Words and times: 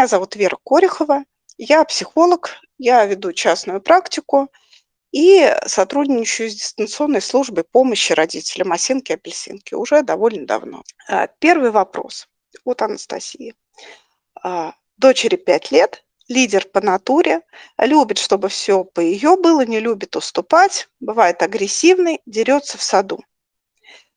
Меня 0.00 0.08
зовут 0.08 0.34
Вера 0.34 0.56
Корехова, 0.64 1.24
я 1.58 1.84
психолог, 1.84 2.56
я 2.78 3.04
веду 3.04 3.34
частную 3.34 3.82
практику 3.82 4.50
и 5.12 5.54
сотрудничаю 5.66 6.48
с 6.48 6.54
дистанционной 6.54 7.20
службой 7.20 7.64
помощи 7.64 8.14
родителям 8.14 8.72
осинки-апельсинки 8.72 9.74
уже 9.74 10.02
довольно 10.02 10.46
давно. 10.46 10.84
А, 11.06 11.26
первый 11.26 11.70
вопрос 11.70 12.28
от 12.64 12.80
Анастасии. 12.80 13.54
А, 14.42 14.72
дочери 14.96 15.36
5 15.36 15.70
лет, 15.70 16.02
лидер 16.28 16.66
по 16.66 16.80
натуре, 16.80 17.42
любит, 17.76 18.16
чтобы 18.16 18.48
все 18.48 18.84
по 18.84 19.00
ее 19.00 19.36
было, 19.36 19.66
не 19.66 19.80
любит 19.80 20.16
уступать, 20.16 20.88
бывает 21.00 21.42
агрессивный, 21.42 22.22
дерется 22.24 22.78
в 22.78 22.82
саду. 22.82 23.22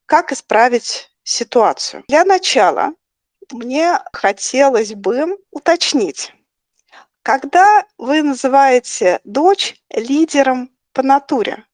Как 0.05 0.31
исправить 0.31 1.11
ситуацию? 1.23 2.05
Для 2.07 2.23
начала 2.23 2.93
мне 3.52 3.99
хотелось 4.12 4.94
бы 4.94 5.38
уточнить, 5.52 6.34
когда 7.23 7.86
вы 7.98 8.22
называете 8.22 9.20
дочь 9.23 9.81
лидером 9.90 10.72
по 10.91 11.04
натуре, 11.04 11.66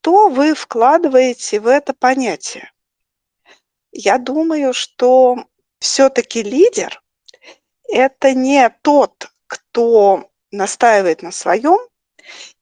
то 0.00 0.28
вы 0.28 0.54
вкладываете 0.54 1.60
в 1.60 1.66
это 1.66 1.92
понятие? 1.92 2.72
Я 3.92 4.18
думаю, 4.18 4.72
что 4.72 5.44
все-таки 5.80 6.42
лидер– 6.42 7.02
это 7.88 8.34
не 8.34 8.68
тот, 8.82 9.30
кто 9.46 10.30
настаивает 10.50 11.22
на 11.22 11.32
своем, 11.32 11.78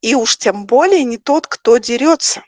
и 0.00 0.14
уж 0.14 0.38
тем 0.38 0.66
более 0.66 1.04
не 1.04 1.18
тот, 1.18 1.46
кто 1.46 1.78
дерется. 1.78 2.44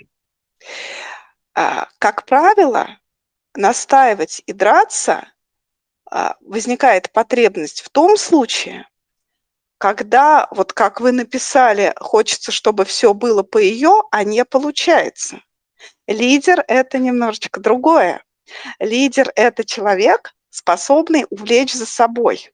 А, 1.55 1.89
как 1.99 2.25
правило, 2.25 2.99
настаивать 3.55 4.43
и 4.47 4.53
драться 4.53 5.27
возникает 6.41 7.13
потребность 7.13 7.83
в 7.83 7.91
том 7.91 8.17
случае, 8.17 8.87
когда, 9.79 10.49
вот 10.51 10.73
как 10.73 11.01
вы 11.01 11.13
написали, 11.13 11.95
хочется, 11.99 12.51
чтобы 12.51 12.85
все 12.85 13.15
было 13.15 13.43
по 13.43 13.59
ее, 13.59 14.03
а 14.11 14.25
не 14.25 14.45
получается. 14.45 15.41
Лидер– 16.07 16.65
это 16.69 16.99
немножечко 16.99 17.61
другое. 17.61 18.23
Лидер– 18.81 19.33
это 19.37 19.65
человек, 19.65 20.35
способный 20.51 21.27
увлечь 21.31 21.75
за 21.75 21.87
собой, 21.87 22.53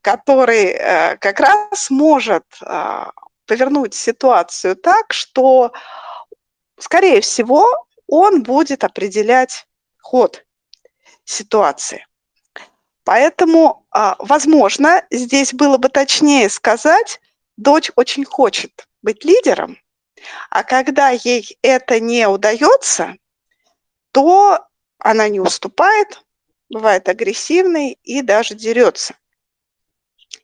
который 0.00 0.66
э, 0.66 1.16
как 1.16 1.40
раз 1.40 1.90
может 1.90 2.44
э, 2.60 3.06
повернуть 3.46 3.94
ситуацию 3.94 4.76
так, 4.76 5.12
что, 5.12 5.72
скорее 6.78 7.20
всего, 7.20 7.66
он 8.06 8.42
будет 8.42 8.84
определять 8.84 9.66
ход 10.00 10.44
ситуации. 11.24 12.06
Поэтому, 13.04 13.86
а, 13.90 14.16
возможно, 14.18 15.06
здесь 15.10 15.52
было 15.52 15.76
бы 15.76 15.90
точнее 15.90 16.48
сказать, 16.48 17.20
дочь 17.56 17.90
очень 17.96 18.24
хочет 18.24 18.88
быть 19.02 19.24
лидером, 19.24 19.78
а 20.50 20.64
когда 20.64 21.10
ей 21.10 21.58
это 21.62 22.00
не 22.00 22.26
удается, 22.26 23.16
то 24.10 24.66
она 24.98 25.28
не 25.28 25.38
уступает, 25.38 26.24
бывает 26.70 27.08
агрессивной 27.08 27.98
и 28.02 28.22
даже 28.22 28.54
дерется. 28.54 29.14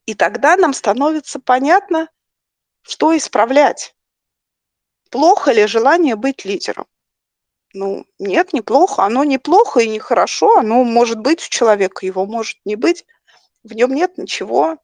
И 0.05 0.15
тогда 0.15 0.57
нам 0.57 0.75
становится 0.75 1.41
понятно, 1.41 2.09
что 2.83 3.17
исправлять. 3.17 3.95
Плохо 5.11 5.53
ли 5.53 5.67
желание 5.67 6.15
быть 6.15 6.45
лидером? 6.45 6.87
Ну, 7.73 8.05
нет, 8.19 8.53
неплохо. 8.53 9.05
Оно 9.05 9.25
неплохо 9.25 9.81
и 9.81 9.89
нехорошо. 9.89 10.59
Оно 10.59 10.83
может 10.85 11.19
быть 11.21 11.47
у 11.47 11.49
человека, 11.51 12.05
его 12.05 12.27
может 12.27 12.59
не 12.65 12.77
быть. 12.77 13.07
В 13.63 13.73
нем 13.75 13.95
нет 13.95 14.19
ничего 14.19 14.79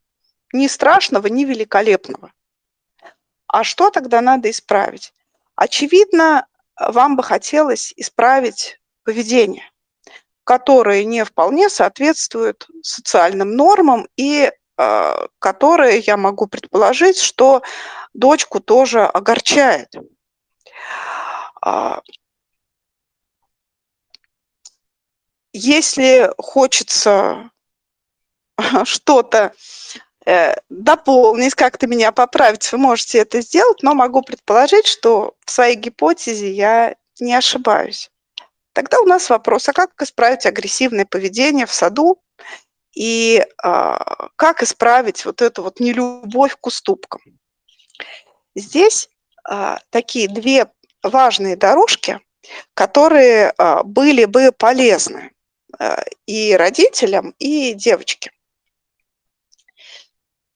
ни 0.52 0.68
страшного, 0.68 1.26
ни 1.26 1.44
великолепного. 1.44 2.32
А 3.48 3.64
что 3.64 3.90
тогда 3.90 4.20
надо 4.20 4.50
исправить? 4.50 5.12
Очевидно, 5.56 6.46
вам 6.78 7.16
бы 7.16 7.22
хотелось 7.22 7.92
исправить 7.96 8.78
поведение, 9.02 9.70
которое 10.44 11.04
не 11.04 11.24
вполне 11.24 11.68
соответствует 11.68 12.66
социальным 12.82 13.52
нормам 13.52 14.08
и 14.16 14.52
э, 14.78 15.26
которое, 15.38 15.98
я 15.98 16.16
могу 16.16 16.46
предположить, 16.46 17.18
что 17.18 17.62
дочку 18.12 18.60
тоже 18.60 19.04
огорчает. 19.04 19.88
А, 21.62 22.00
если 25.56 26.30
хочется 26.38 27.50
что-то 28.84 29.54
э, 30.26 30.56
дополнить, 30.68 31.54
как-то 31.54 31.86
меня 31.86 32.12
поправить, 32.12 32.70
вы 32.72 32.78
можете 32.78 33.18
это 33.18 33.40
сделать, 33.40 33.82
но 33.82 33.94
могу 33.94 34.22
предположить, 34.22 34.86
что 34.86 35.34
в 35.44 35.50
своей 35.50 35.76
гипотезе 35.76 36.52
я 36.52 36.96
не 37.20 37.34
ошибаюсь. 37.34 38.10
Тогда 38.72 39.00
у 39.00 39.06
нас 39.06 39.30
вопрос, 39.30 39.68
а 39.68 39.72
как 39.72 39.90
исправить 40.02 40.44
агрессивное 40.44 41.06
поведение 41.06 41.64
в 41.64 41.72
саду 41.72 42.20
и 42.94 43.42
а, 43.62 44.28
как 44.36 44.62
исправить 44.62 45.24
вот 45.24 45.40
эту 45.40 45.62
вот 45.62 45.80
нелюбовь 45.80 46.56
к 46.60 46.66
уступкам? 46.66 47.22
Здесь 48.54 49.08
а, 49.48 49.78
такие 49.90 50.28
две 50.28 50.70
важные 51.02 51.56
дорожки, 51.56 52.20
которые 52.74 53.54
а, 53.56 53.82
были 53.82 54.26
бы 54.26 54.52
полезны. 54.52 55.30
Э, 55.78 55.96
и 56.26 56.54
родителям, 56.56 57.34
и 57.38 57.74
девочке. 57.74 58.32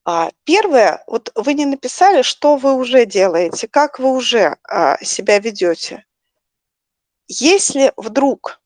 А, 0.04 0.30
первое, 0.44 1.04
вот 1.06 1.30
вы 1.34 1.54
не 1.54 1.66
написали, 1.66 2.22
что 2.22 2.56
вы 2.56 2.74
уже 2.74 3.04
делаете, 3.04 3.68
как 3.68 3.98
вы 3.98 4.12
уже 4.12 4.56
а, 4.64 4.96
себя 5.04 5.38
ведете. 5.38 6.04
Если 7.28 7.92
вдруг 7.96 8.60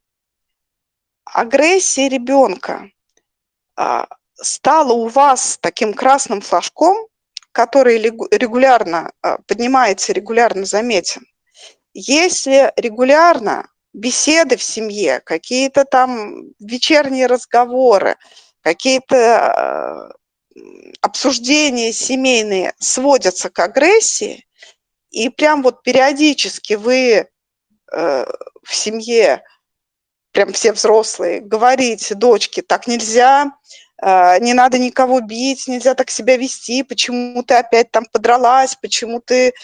агрессия 1.25 2.09
ребенка 2.09 2.91
а, 3.77 4.07
стала 4.35 4.93
у 4.93 5.09
вас 5.09 5.59
таким 5.61 5.93
красным 5.93 6.41
флажком, 6.41 6.97
который 7.53 7.99
регулярно 7.99 9.13
поднимается, 9.47 10.13
регулярно 10.13 10.65
заметен, 10.65 11.25
если 11.93 12.73
регулярно 12.77 13.69
беседы 13.95 14.57
в 14.57 14.63
семье, 14.63 15.21
какие-то 15.21 15.85
там 15.85 16.53
вечерние 16.59 17.27
разговоры, 17.27 18.17
какие-то 18.61 20.13
э, 20.57 20.61
обсуждения 21.01 21.93
семейные 21.93 22.75
сводятся 22.79 23.51
к 23.51 23.59
агрессии, 23.61 24.47
и 25.11 25.29
прям 25.29 25.63
вот 25.63 25.83
периодически 25.83 26.75
вы 26.75 27.29
э, 27.93 28.27
в 28.63 28.75
семье, 28.75 29.43
прям 30.33 30.53
все 30.53 30.73
взрослые, 30.73 31.41
говорите 31.41 32.17
дочке, 32.17 32.63
так 32.63 32.89
нельзя, 32.89 33.53
э, 34.03 34.41
не 34.41 34.55
надо 34.55 34.79
никого 34.79 35.21
бить, 35.21 35.69
нельзя 35.69 35.95
так 35.95 36.11
себя 36.11 36.37
вести, 36.37 36.83
почему 36.83 37.45
ты 37.45 37.55
опять 37.55 37.93
там 37.93 38.07
подралась, 38.11 38.75
почему 38.75 39.21
ты 39.21 39.55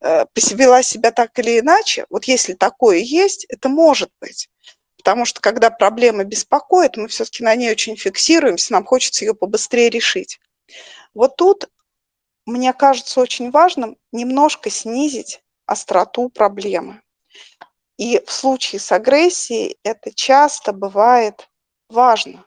вела 0.00 0.82
себя 0.82 1.10
так 1.12 1.38
или 1.38 1.60
иначе, 1.60 2.06
вот 2.10 2.24
если 2.24 2.54
такое 2.54 2.98
есть, 2.98 3.44
это 3.48 3.68
может 3.68 4.10
быть. 4.20 4.48
Потому 4.96 5.24
что 5.24 5.40
когда 5.40 5.70
проблема 5.70 6.24
беспокоит, 6.24 6.96
мы 6.96 7.08
все-таки 7.08 7.42
на 7.42 7.54
ней 7.54 7.70
очень 7.70 7.96
фиксируемся, 7.96 8.72
нам 8.72 8.84
хочется 8.84 9.24
ее 9.24 9.34
побыстрее 9.34 9.88
решить. 9.88 10.38
Вот 11.14 11.36
тут, 11.36 11.70
мне 12.46 12.72
кажется, 12.72 13.20
очень 13.20 13.50
важным 13.50 13.96
немножко 14.12 14.70
снизить 14.70 15.42
остроту 15.66 16.28
проблемы. 16.28 17.02
И 17.96 18.22
в 18.26 18.32
случае 18.32 18.80
с 18.80 18.92
агрессией 18.92 19.78
это 19.82 20.12
часто 20.12 20.72
бывает 20.72 21.48
важно. 21.88 22.44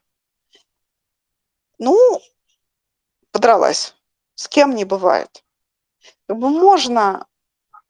Ну, 1.78 2.22
подралась. 3.32 3.96
С 4.36 4.48
кем 4.48 4.76
не 4.76 4.86
бывает. 4.86 5.44
Можно 6.28 7.28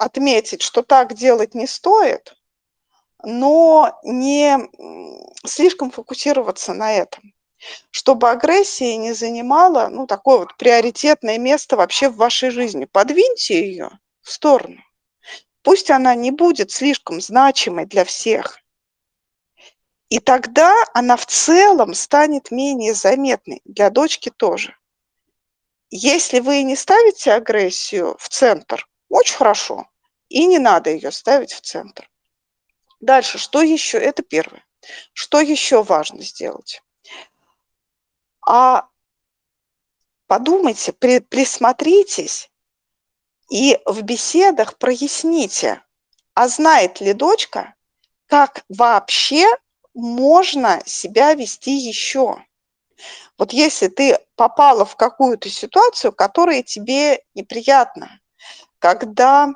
отметить, 0.04 0.62
что 0.62 0.82
так 0.82 1.14
делать 1.14 1.56
не 1.56 1.68
стоит, 1.68 2.36
но 3.24 4.00
не 4.04 4.58
слишком 5.46 5.92
фокусироваться 5.92 6.74
на 6.74 6.94
этом, 6.94 7.34
чтобы 7.92 8.30
агрессия 8.30 8.98
не 8.98 9.14
занимала 9.14 9.88
ну, 9.88 10.06
такое 10.08 10.40
вот 10.40 10.58
приоритетное 10.58 11.38
место 11.38 11.78
вообще 11.78 12.10
в 12.10 12.18
вашей 12.18 12.50
жизни. 12.50 12.86
Подвиньте 12.86 13.66
ее 13.68 13.92
в 14.22 14.32
сторону. 14.32 14.82
Пусть 15.62 15.90
она 15.90 16.14
не 16.14 16.32
будет 16.32 16.72
слишком 16.72 17.22
значимой 17.22 17.86
для 17.86 18.04
всех. 18.04 18.60
И 20.10 20.20
тогда 20.20 20.76
она 20.94 21.16
в 21.16 21.26
целом 21.26 21.94
станет 21.94 22.52
менее 22.52 22.94
заметной, 22.94 23.62
для 23.64 23.90
дочки 23.90 24.30
тоже. 24.30 24.76
Если 25.90 26.40
вы 26.40 26.64
не 26.64 26.76
ставите 26.76 27.32
агрессию 27.32 28.18
в 28.20 28.28
центр, 28.30 28.88
очень 29.10 29.36
хорошо. 29.36 29.88
И 30.34 30.48
не 30.48 30.58
надо 30.58 30.90
ее 30.90 31.12
ставить 31.12 31.54
в 31.54 31.62
центр. 31.62 32.10
Дальше, 33.00 33.38
что 33.38 33.62
еще? 33.62 34.00
Это 34.00 34.24
первое. 34.24 34.66
Что 35.14 35.40
еще 35.40 35.84
важно 35.84 36.24
сделать? 36.24 36.82
А 38.44 38.88
подумайте, 40.26 40.92
при, 40.92 41.20
присмотритесь 41.20 42.50
и 43.52 43.80
в 43.86 44.02
беседах 44.02 44.80
проясните, 44.80 45.84
а 46.34 46.48
знает 46.48 47.00
ли 47.00 47.14
дочка, 47.14 47.76
как 48.26 48.66
вообще 48.70 49.46
можно 49.94 50.82
себя 50.88 51.36
вести 51.36 51.74
еще. 51.74 52.44
Вот 53.38 53.54
если 53.54 53.88
ты 53.88 54.18
попала 54.36 54.84
в 54.84 54.96
какую-то 54.96 55.48
ситуацию, 55.52 56.12
которая 56.12 56.64
тебе 56.64 57.24
неприятна, 57.36 58.20
когда 58.80 59.54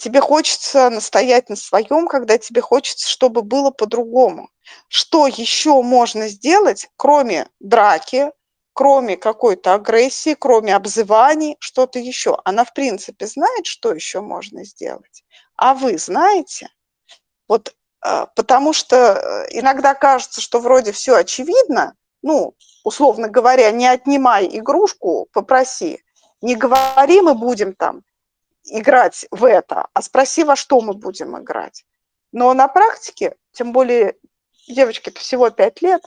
тебе 0.00 0.20
хочется 0.20 0.88
настоять 0.90 1.48
на 1.50 1.56
своем, 1.56 2.08
когда 2.08 2.38
тебе 2.38 2.60
хочется, 2.60 3.08
чтобы 3.08 3.42
было 3.42 3.70
по-другому. 3.70 4.50
Что 4.88 5.26
еще 5.26 5.82
можно 5.82 6.28
сделать, 6.28 6.88
кроме 6.96 7.48
драки, 7.60 8.32
кроме 8.72 9.16
какой-то 9.16 9.74
агрессии, 9.74 10.34
кроме 10.34 10.74
обзываний, 10.74 11.56
что-то 11.60 11.98
еще. 11.98 12.38
Она, 12.44 12.64
в 12.64 12.72
принципе, 12.72 13.26
знает, 13.26 13.66
что 13.66 13.92
еще 13.92 14.20
можно 14.20 14.64
сделать. 14.64 15.22
А 15.56 15.74
вы 15.74 15.98
знаете? 15.98 16.70
Вот 17.46 17.74
а, 18.00 18.26
потому 18.26 18.72
что 18.72 18.96
э, 18.96 19.46
иногда 19.50 19.94
кажется, 19.94 20.40
что 20.40 20.60
вроде 20.60 20.92
все 20.92 21.16
очевидно, 21.16 21.94
ну, 22.22 22.54
условно 22.84 23.28
говоря, 23.28 23.70
не 23.70 23.86
отнимай 23.86 24.48
игрушку, 24.50 25.28
попроси. 25.32 26.02
Не 26.40 26.54
говори, 26.56 27.20
мы 27.20 27.34
будем 27.34 27.74
там 27.74 28.02
играть 28.64 29.26
в 29.30 29.44
это, 29.44 29.88
а 29.92 30.02
спроси, 30.02 30.44
во 30.44 30.56
что 30.56 30.80
мы 30.80 30.94
будем 30.94 31.38
играть. 31.38 31.84
Но 32.32 32.52
на 32.54 32.68
практике, 32.68 33.36
тем 33.52 33.72
более 33.72 34.16
девочке 34.68 35.10
всего 35.12 35.50
5 35.50 35.82
лет, 35.82 36.02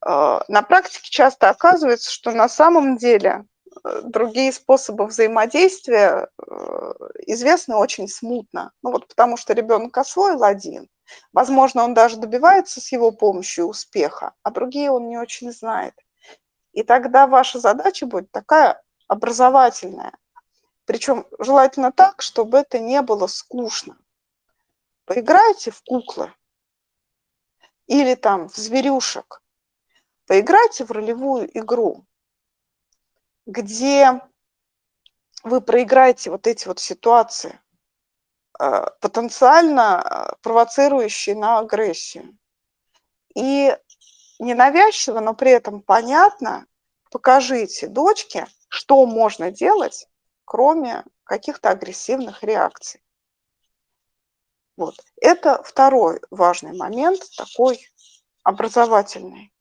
а, 0.00 0.44
на 0.48 0.62
практике 0.62 1.10
часто 1.10 1.50
оказывается, 1.50 2.12
что 2.12 2.30
на 2.30 2.48
самом 2.48 2.96
деле 2.96 3.44
э, 3.84 4.02
другие 4.04 4.52
способы 4.52 5.06
взаимодействия 5.06 6.28
э, 6.38 6.92
известны 7.26 7.74
очень 7.74 8.08
смутно. 8.08 8.72
Ну 8.82 8.92
вот 8.92 9.08
потому 9.08 9.36
что 9.36 9.52
ребенок 9.52 9.96
освоил 9.98 10.44
один. 10.44 10.88
Возможно, 11.32 11.84
он 11.84 11.94
даже 11.94 12.18
добивается 12.18 12.80
с 12.80 12.92
его 12.92 13.10
помощью 13.10 13.66
успеха, 13.66 14.32
а 14.42 14.50
другие 14.50 14.90
он 14.90 15.08
не 15.08 15.18
очень 15.18 15.52
знает. 15.52 15.94
И 16.72 16.82
тогда 16.82 17.26
ваша 17.26 17.58
задача 17.58 18.06
будет 18.06 18.30
такая 18.30 18.82
образовательная. 19.08 20.12
Причем 20.86 21.26
желательно 21.38 21.92
так, 21.92 22.22
чтобы 22.22 22.58
это 22.58 22.78
не 22.78 23.02
было 23.02 23.26
скучно. 23.26 23.98
Поиграйте 25.04 25.70
в 25.70 25.82
куклы 25.82 26.32
или 27.86 28.14
там 28.14 28.48
в 28.48 28.56
зверюшек– 28.56 29.42
Поиграйте 30.26 30.84
в 30.84 30.90
ролевую 30.90 31.48
игру, 31.56 32.04
где 33.46 34.20
вы 35.44 35.60
проиграете 35.60 36.30
вот 36.30 36.48
эти 36.48 36.66
вот 36.66 36.80
ситуации, 36.80 37.60
э, 38.58 38.86
потенциально 39.00 40.02
э, 40.04 40.36
провоцирующие 40.42 41.36
на 41.36 41.60
агрессию. 41.60 42.36
И 43.36 43.76
ненавязчиво, 44.40 45.20
но 45.20 45.32
при 45.32 45.52
этом 45.52 45.80
понятно, 45.80 46.66
покажите 47.12 47.86
дочке, 47.86 48.48
что 48.68 49.06
можно 49.06 49.52
делать, 49.52 50.08
кроме 50.46 51.04
каких-то 51.24 51.68
агрессивных 51.68 52.42
реакций. 52.42 53.02
Вот. 54.78 54.94
Это 55.20 55.62
второй 55.62 56.20
важный 56.30 56.76
момент, 56.76 57.20
такой 57.36 57.86
образовательный. 58.42 59.52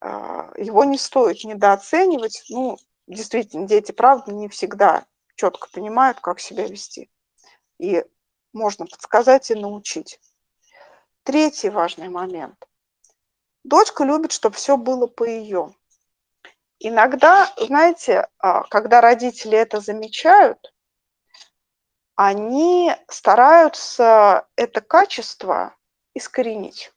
А, 0.00 0.52
его 0.56 0.84
не 0.84 0.96
стоит 0.96 1.44
недооценивать. 1.44 2.44
Ну, 2.48 2.78
действительно, 3.06 3.66
дети, 3.66 3.92
правда, 3.92 4.32
не 4.32 4.48
всегда 4.48 5.04
четко 5.34 5.68
понимают, 5.70 6.20
как 6.20 6.40
себя 6.40 6.66
вести. 6.66 7.10
И 7.78 8.04
можно 8.52 8.86
подсказать 8.86 9.50
и 9.50 9.54
научить. 9.54 10.20
Третий 11.22 11.70
важный 11.70 12.08
момент. 12.08 12.68
Дочка 13.64 14.04
любит, 14.04 14.32
чтобы 14.32 14.56
все 14.56 14.76
было 14.76 15.06
по 15.06 15.24
ее. 15.24 15.74
Иногда, 16.80 17.52
знаете, 17.58 18.28
а, 18.38 18.62
когда 18.64 19.00
родители 19.00 19.56
это 19.56 19.80
замечают, 19.80 20.72
они 22.14 22.92
стараются 23.08 24.46
это 24.56 24.80
качество 24.80 25.74
искоренить 26.14 26.92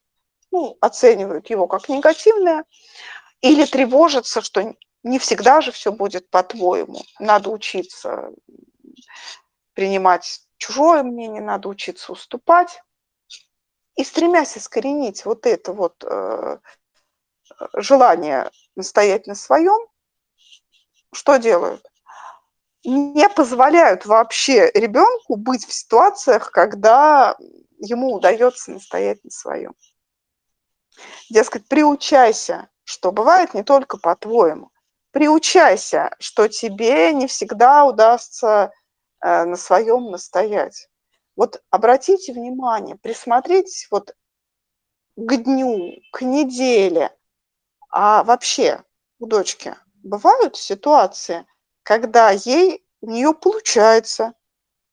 ну, 0.52 0.78
оценивают 0.82 1.50
его 1.50 1.68
как 1.68 1.90
негативное, 1.90 2.66
или 3.42 3.66
тревожатся, 3.66 4.42
что 4.42 4.76
не 5.04 5.18
всегда 5.18 5.62
же 5.62 5.72
все 5.72 5.92
будет 5.92 6.30
по-твоему. 6.30 7.02
Надо 7.20 7.50
учиться 7.50 8.32
принимать 9.74 10.42
чужое 10.58 11.04
мнение, 11.04 11.42
надо 11.42 11.70
учиться 11.70 12.12
уступать. 12.12 12.82
И 13.96 14.04
стремясь 14.04 14.58
искоренить 14.58 15.26
вот 15.26 15.46
это 15.46 15.74
вот 15.74 16.04
э, 16.06 16.60
желание 17.76 18.50
настоять 18.76 19.28
на 19.28 19.36
своем, 19.36 19.88
что 21.14 21.38
делают? 21.38 21.86
Не 22.84 23.30
позволяют 23.30 24.06
вообще 24.06 24.72
ребенку 24.74 25.36
быть 25.36 25.66
в 25.66 25.74
ситуациях, 25.74 26.52
когда 26.52 27.36
ему 27.78 28.14
удается 28.14 28.72
настоять 28.72 29.24
на 29.24 29.30
своем. 29.30 29.76
Дескать, 31.30 31.68
приучайся, 31.68 32.70
что 32.84 33.12
бывает 33.12 33.54
не 33.54 33.64
только 33.64 33.98
по-твоему. 33.98 34.72
Приучайся, 35.12 36.16
что 36.20 36.48
тебе 36.48 37.14
не 37.14 37.28
всегда 37.28 37.86
удастся 37.86 38.72
э, 39.22 39.44
на 39.44 39.56
своем 39.58 40.12
настоять. 40.12 40.90
Вот 41.36 41.62
обратите 41.70 42.34
внимание, 42.34 42.96
присмотритесь 42.96 43.88
вот 43.92 44.16
к 45.16 45.36
дню, 45.38 46.02
к 46.12 46.22
неделе. 46.22 47.16
А 47.92 48.24
вообще 48.24 48.84
у 49.20 49.28
дочки 49.28 49.76
бывают 50.04 50.56
ситуации, 50.56 51.46
когда 51.84 52.32
ей, 52.32 52.84
у 53.02 53.10
нее 53.10 53.34
получается 53.34 54.34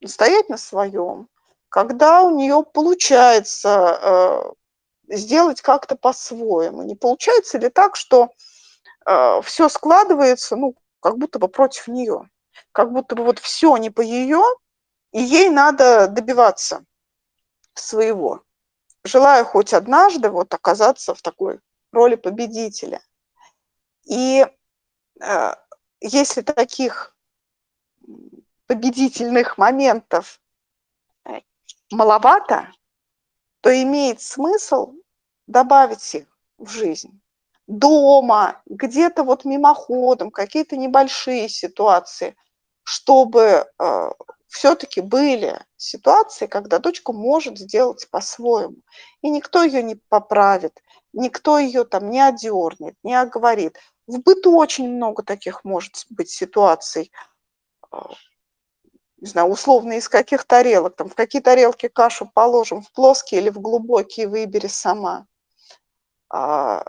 настоять 0.01 0.49
на 0.49 0.57
своем, 0.57 1.29
когда 1.69 2.23
у 2.23 2.35
нее 2.35 2.63
получается 2.63 4.53
э, 5.09 5.15
сделать 5.15 5.61
как-то 5.61 5.95
по-своему. 5.95 6.83
Не 6.83 6.95
получается 6.95 7.57
ли 7.57 7.69
так, 7.69 7.95
что 7.95 8.31
э, 9.05 9.41
все 9.43 9.69
складывается, 9.69 10.55
ну, 10.55 10.75
как 10.99 11.17
будто 11.17 11.39
бы 11.39 11.47
против 11.47 11.87
нее, 11.87 12.29
как 12.73 12.91
будто 12.91 13.15
бы 13.15 13.23
вот 13.23 13.39
все 13.39 13.77
не 13.77 13.89
по 13.89 14.01
ее, 14.01 14.43
и 15.11 15.21
ей 15.21 15.49
надо 15.49 16.07
добиваться 16.07 16.83
своего, 17.75 18.43
желая 19.05 19.43
хоть 19.43 19.73
однажды 19.73 20.29
вот 20.29 20.53
оказаться 20.53 21.15
в 21.15 21.21
такой 21.21 21.59
роли 21.91 22.15
победителя. 22.15 23.01
И 24.05 24.45
э, 25.21 25.53
если 26.01 26.41
таких 26.41 27.15
победительных 28.67 29.57
моментов 29.57 30.41
э, 31.25 31.39
маловато, 31.91 32.71
то 33.61 33.83
имеет 33.83 34.21
смысл 34.21 34.93
добавить 35.47 36.15
их 36.15 36.27
в 36.57 36.69
жизнь. 36.69 37.19
Дома, 37.67 38.61
где-то 38.65 39.23
вот 39.23 39.45
мимоходом, 39.45 40.31
какие-то 40.31 40.75
небольшие 40.77 41.49
ситуации, 41.49 42.35
чтобы 42.83 43.67
э, 43.77 44.09
все-таки 44.47 45.01
были 45.01 45.59
ситуации, 45.77 46.47
когда 46.47 46.79
дочка 46.79 47.13
может 47.13 47.57
сделать 47.59 48.09
по-своему. 48.09 48.77
И 49.21 49.29
никто 49.29 49.63
ее 49.63 49.83
не 49.83 49.95
поправит, 49.95 50.81
никто 51.19 51.59
ее 51.59 51.83
там 51.83 52.09
не 52.09 52.21
одернет, 52.21 52.95
не 53.03 53.13
оговорит. 53.13 53.77
В 54.07 54.19
быту 54.19 54.55
очень 54.55 54.89
много 54.89 55.21
таких 55.23 55.63
может 55.63 56.05
быть 56.09 56.29
ситуаций. 56.29 57.11
Э, 57.91 57.97
не 59.17 59.27
знаю, 59.27 59.49
условно 59.49 59.93
из 59.93 60.07
каких 60.07 60.45
тарелок, 60.45 60.95
там, 60.95 61.09
в 61.09 61.15
какие 61.15 61.41
тарелки 61.41 61.89
кашу 61.89 62.29
положим, 62.33 62.81
в 62.81 62.91
плоские 62.91 63.41
или 63.41 63.49
в 63.49 63.59
глубокие, 63.59 64.27
выбери 64.27 64.67
сама. 64.67 65.25
А, 66.29 66.85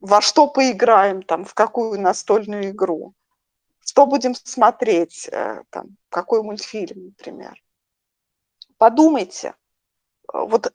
во 0.00 0.20
что 0.20 0.46
поиграем, 0.46 1.22
там, 1.22 1.44
в 1.44 1.54
какую 1.54 2.00
настольную 2.00 2.70
игру, 2.70 3.14
что 3.80 4.06
будем 4.06 4.34
смотреть, 4.34 5.28
э, 5.32 5.62
там, 5.70 5.96
какой 6.10 6.42
мультфильм, 6.42 7.06
например. 7.06 7.60
Подумайте, 8.76 9.54
вот 10.32 10.72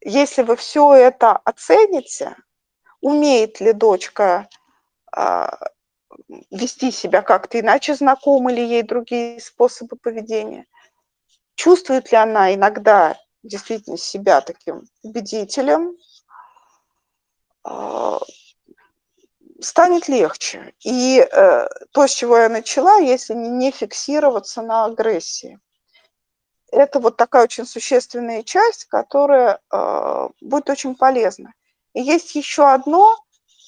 если 0.00 0.42
вы 0.42 0.56
все 0.56 0.94
это 0.94 1.32
оцените, 1.32 2.36
умеет 3.00 3.60
ли 3.60 3.72
дочка 3.72 4.48
а, 5.12 5.58
вести 6.50 6.90
себя 6.90 7.22
как-то 7.22 7.60
иначе, 7.60 7.94
знакомы 7.94 8.52
ли 8.52 8.66
ей 8.66 8.82
другие 8.82 9.40
способы 9.40 9.96
поведения, 9.96 10.66
чувствует 11.54 12.10
ли 12.10 12.18
она 12.18 12.54
иногда 12.54 13.16
действительно 13.42 13.98
себя 13.98 14.40
таким 14.40 14.86
победителем, 15.02 15.96
а, 17.62 18.20
станет 19.60 20.08
легче. 20.08 20.74
И 20.84 21.18
э, 21.20 21.68
то, 21.92 22.06
с 22.06 22.12
чего 22.12 22.38
я 22.38 22.48
начала, 22.48 22.98
если 22.98 23.34
не 23.34 23.70
фиксироваться 23.70 24.62
на 24.62 24.84
агрессии. 24.84 25.58
Это 26.74 26.98
вот 26.98 27.16
такая 27.16 27.44
очень 27.44 27.66
существенная 27.66 28.42
часть, 28.42 28.86
которая 28.86 29.60
э, 29.70 30.28
будет 30.40 30.68
очень 30.68 30.96
полезна. 30.96 31.54
И 31.92 32.02
есть 32.02 32.34
еще 32.34 32.68
одно 32.68 33.16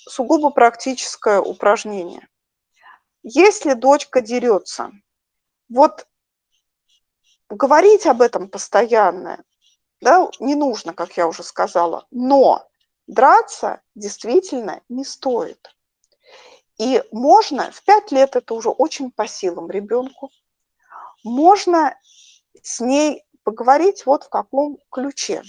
сугубо 0.09 0.51
практическое 0.51 1.41
упражнение. 1.41 2.27
Если 3.23 3.75
дочка 3.75 4.21
дерется, 4.21 4.91
вот 5.69 6.09
говорить 7.49 8.07
об 8.07 8.23
этом 8.23 8.49
постоянно, 8.49 9.45
да, 10.01 10.29
не 10.41 10.57
нужно, 10.57 10.93
как 10.93 11.17
я 11.17 11.29
уже 11.29 11.45
сказала, 11.45 12.09
но 12.11 12.69
драться 13.07 13.83
действительно 13.95 14.81
не 14.89 15.05
стоит. 15.05 15.77
И 16.77 17.05
можно, 17.13 17.71
в 17.71 17.85
пять 17.85 18.11
лет 18.11 18.35
это 18.35 18.53
уже 18.55 18.71
очень 18.71 19.13
по 19.13 19.29
силам 19.29 19.71
ребенку, 19.71 20.31
можно 21.23 21.97
с 22.63 22.81
ней 22.81 23.25
поговорить 23.45 24.07
вот 24.07 24.25
в 24.25 24.29
каком 24.29 24.79
ключе. 24.91 25.43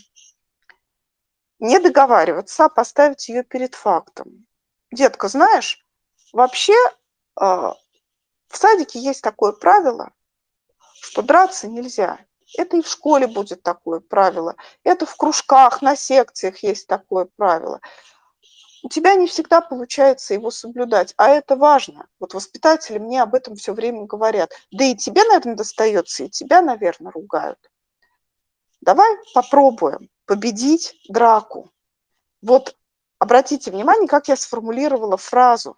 Не 1.60 1.80
договариваться, 1.80 2.66
а 2.66 2.70
поставить 2.70 3.28
ее 3.30 3.44
перед 3.44 3.74
фактом. 3.74 4.46
Детка, 4.92 5.28
знаешь, 5.28 5.84
вообще 6.32 6.76
а, 7.36 7.74
в 8.48 8.58
садике 8.58 9.00
есть 9.00 9.22
такое 9.22 9.52
правило, 9.52 10.12
что 11.02 11.22
драться 11.22 11.68
нельзя. 11.68 12.20
Это 12.58 12.78
и 12.78 12.82
в 12.82 12.88
школе 12.88 13.28
будет 13.28 13.64
такое 13.64 14.00
правило. 14.00 14.56
Это 14.84 15.06
в 15.06 15.16
кружках, 15.16 15.82
на 15.82 15.96
секциях 15.96 16.64
есть 16.64 16.88
такое 16.88 17.28
правило. 17.36 17.82
У 18.84 18.90
тебя 18.90 19.16
не 19.16 19.28
всегда 19.28 19.62
получается 19.62 20.34
его 20.34 20.52
соблюдать, 20.52 21.14
а 21.18 21.30
это 21.30 21.56
важно. 21.56 22.08
Вот 22.20 22.34
воспитатели 22.34 23.00
мне 23.00 23.22
об 23.22 23.34
этом 23.34 23.56
все 23.56 23.74
время 23.74 24.06
говорят. 24.06 24.52
Да 24.72 24.84
и 24.84 24.96
тебе, 24.96 25.24
наверное, 25.24 25.56
достается, 25.56 26.24
и 26.24 26.30
тебя, 26.30 26.62
наверное, 26.62 27.12
ругают. 27.12 27.60
Давай 28.82 29.18
попробуем 29.34 30.10
победить 30.26 30.96
драку. 31.10 31.72
Вот 32.42 32.76
обратите 33.20 33.72
внимание, 33.72 34.08
как 34.08 34.28
я 34.28 34.36
сформулировала 34.36 35.18
фразу. 35.18 35.76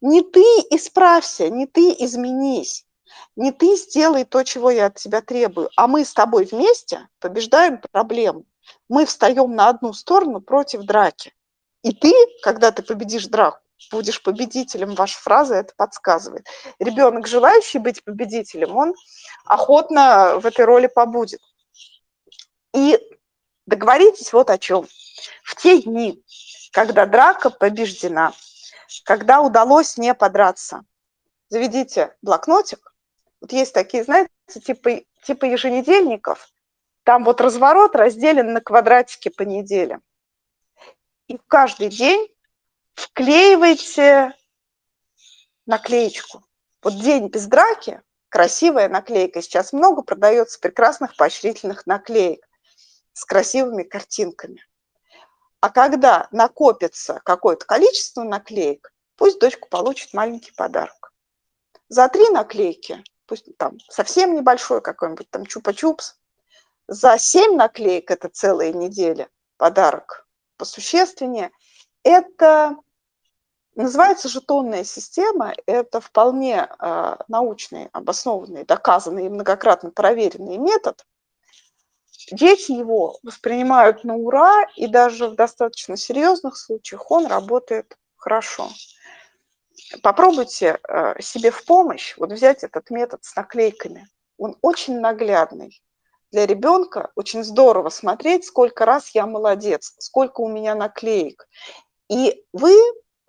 Не 0.00 0.22
ты 0.22 0.42
исправься, 0.70 1.50
не 1.50 1.66
ты 1.66 1.90
изменись, 1.98 2.86
не 3.34 3.50
ты 3.50 3.76
сделай 3.76 4.24
то, 4.24 4.44
чего 4.44 4.70
я 4.70 4.86
от 4.86 4.94
тебя 4.94 5.20
требую, 5.22 5.70
а 5.76 5.88
мы 5.88 6.04
с 6.04 6.14
тобой 6.14 6.44
вместе 6.44 7.08
побеждаем 7.18 7.80
проблему. 7.90 8.44
Мы 8.88 9.06
встаем 9.06 9.54
на 9.54 9.68
одну 9.68 9.92
сторону 9.92 10.40
против 10.40 10.82
драки. 10.82 11.32
И 11.88 11.92
ты, 11.94 12.12
когда 12.42 12.70
ты 12.70 12.82
победишь 12.82 13.28
драку, 13.28 13.60
будешь 13.90 14.22
победителем. 14.22 14.94
Ваша 14.94 15.18
фраза 15.20 15.54
это 15.54 15.72
подсказывает. 15.74 16.46
Ребенок, 16.78 17.26
желающий 17.26 17.78
быть 17.78 18.04
победителем, 18.04 18.76
он 18.76 18.94
охотно 19.46 20.38
в 20.38 20.44
этой 20.44 20.66
роли 20.66 20.86
побудет. 20.86 21.40
И 22.74 22.98
договоритесь 23.64 24.34
вот 24.34 24.50
о 24.50 24.58
чем. 24.58 24.86
В 25.42 25.56
те 25.56 25.80
дни, 25.80 26.22
когда 26.72 27.06
драка 27.06 27.48
побеждена, 27.48 28.34
когда 29.04 29.40
удалось 29.40 29.96
не 29.96 30.12
подраться, 30.12 30.82
заведите 31.48 32.14
блокнотик. 32.20 32.92
Вот 33.40 33.50
есть 33.52 33.72
такие, 33.72 34.04
знаете, 34.04 34.30
типа, 34.62 35.00
типа 35.24 35.46
еженедельников. 35.46 36.50
Там 37.04 37.24
вот 37.24 37.40
разворот 37.40 37.96
разделен 37.96 38.52
на 38.52 38.60
квадратики 38.60 39.30
по 39.30 39.40
неделям. 39.40 40.02
И 41.28 41.38
каждый 41.46 41.90
день 41.90 42.34
вклеивайте 42.94 44.34
наклеечку. 45.66 46.42
Вот 46.82 46.94
день 46.94 47.28
без 47.28 47.46
драки, 47.46 48.00
красивая 48.30 48.88
наклейка. 48.88 49.42
Сейчас 49.42 49.74
много 49.74 50.02
продается 50.02 50.58
прекрасных 50.58 51.16
поощрительных 51.16 51.86
наклеек 51.86 52.48
с 53.12 53.26
красивыми 53.26 53.82
картинками. 53.82 54.64
А 55.60 55.68
когда 55.68 56.28
накопится 56.30 57.20
какое-то 57.24 57.66
количество 57.66 58.22
наклеек, 58.22 58.90
пусть 59.16 59.38
дочка 59.38 59.66
получит 59.68 60.14
маленький 60.14 60.52
подарок. 60.52 61.12
За 61.90 62.08
три 62.08 62.30
наклейки, 62.30 63.04
пусть 63.26 63.54
там 63.58 63.78
совсем 63.90 64.34
небольшой 64.34 64.80
какой-нибудь 64.80 65.28
там 65.30 65.42
чупа-чупс, 65.42 66.14
за 66.86 67.18
семь 67.18 67.54
наклеек, 67.54 68.10
это 68.10 68.30
целая 68.30 68.72
неделя, 68.72 69.28
подарок 69.58 70.27
посущественнее, 70.58 71.50
это 72.02 72.76
называется 73.74 74.28
жетонная 74.28 74.84
система, 74.84 75.54
это 75.66 76.00
вполне 76.00 76.68
э, 76.68 77.16
научный, 77.28 77.88
обоснованный, 77.92 78.64
доказанный 78.64 79.26
и 79.26 79.30
многократно 79.30 79.90
проверенный 79.90 80.58
метод– 80.58 81.06
Дети 82.32 82.72
его 82.72 83.18
воспринимают 83.22 84.04
на 84.04 84.16
ура, 84.16 84.66
и 84.76 84.86
даже 84.86 85.28
в 85.28 85.34
достаточно 85.34 85.96
серьезных 85.96 86.56
случаях 86.56 87.10
он 87.10 87.26
работает 87.26 87.96
хорошо. 88.16 88.70
Попробуйте 90.02 90.78
э, 90.88 91.20
себе 91.22 91.50
в 91.50 91.64
помощь 91.64 92.16
вот 92.18 92.32
взять 92.32 92.64
этот 92.64 92.90
метод 92.90 93.24
с 93.24 93.34
наклейками. 93.34 94.08
Он 94.36 94.56
очень 94.60 95.00
наглядный. 95.00 95.80
Для 96.30 96.46
ребенка 96.46 97.10
очень 97.14 97.42
здорово 97.42 97.88
смотреть, 97.88 98.44
сколько 98.44 98.84
раз 98.84 99.10
я 99.14 99.26
молодец, 99.26 99.94
сколько 99.98 100.40
у 100.42 100.48
меня 100.48 100.74
наклеек. 100.74 101.48
И 102.08 102.44
вы, 102.52 102.74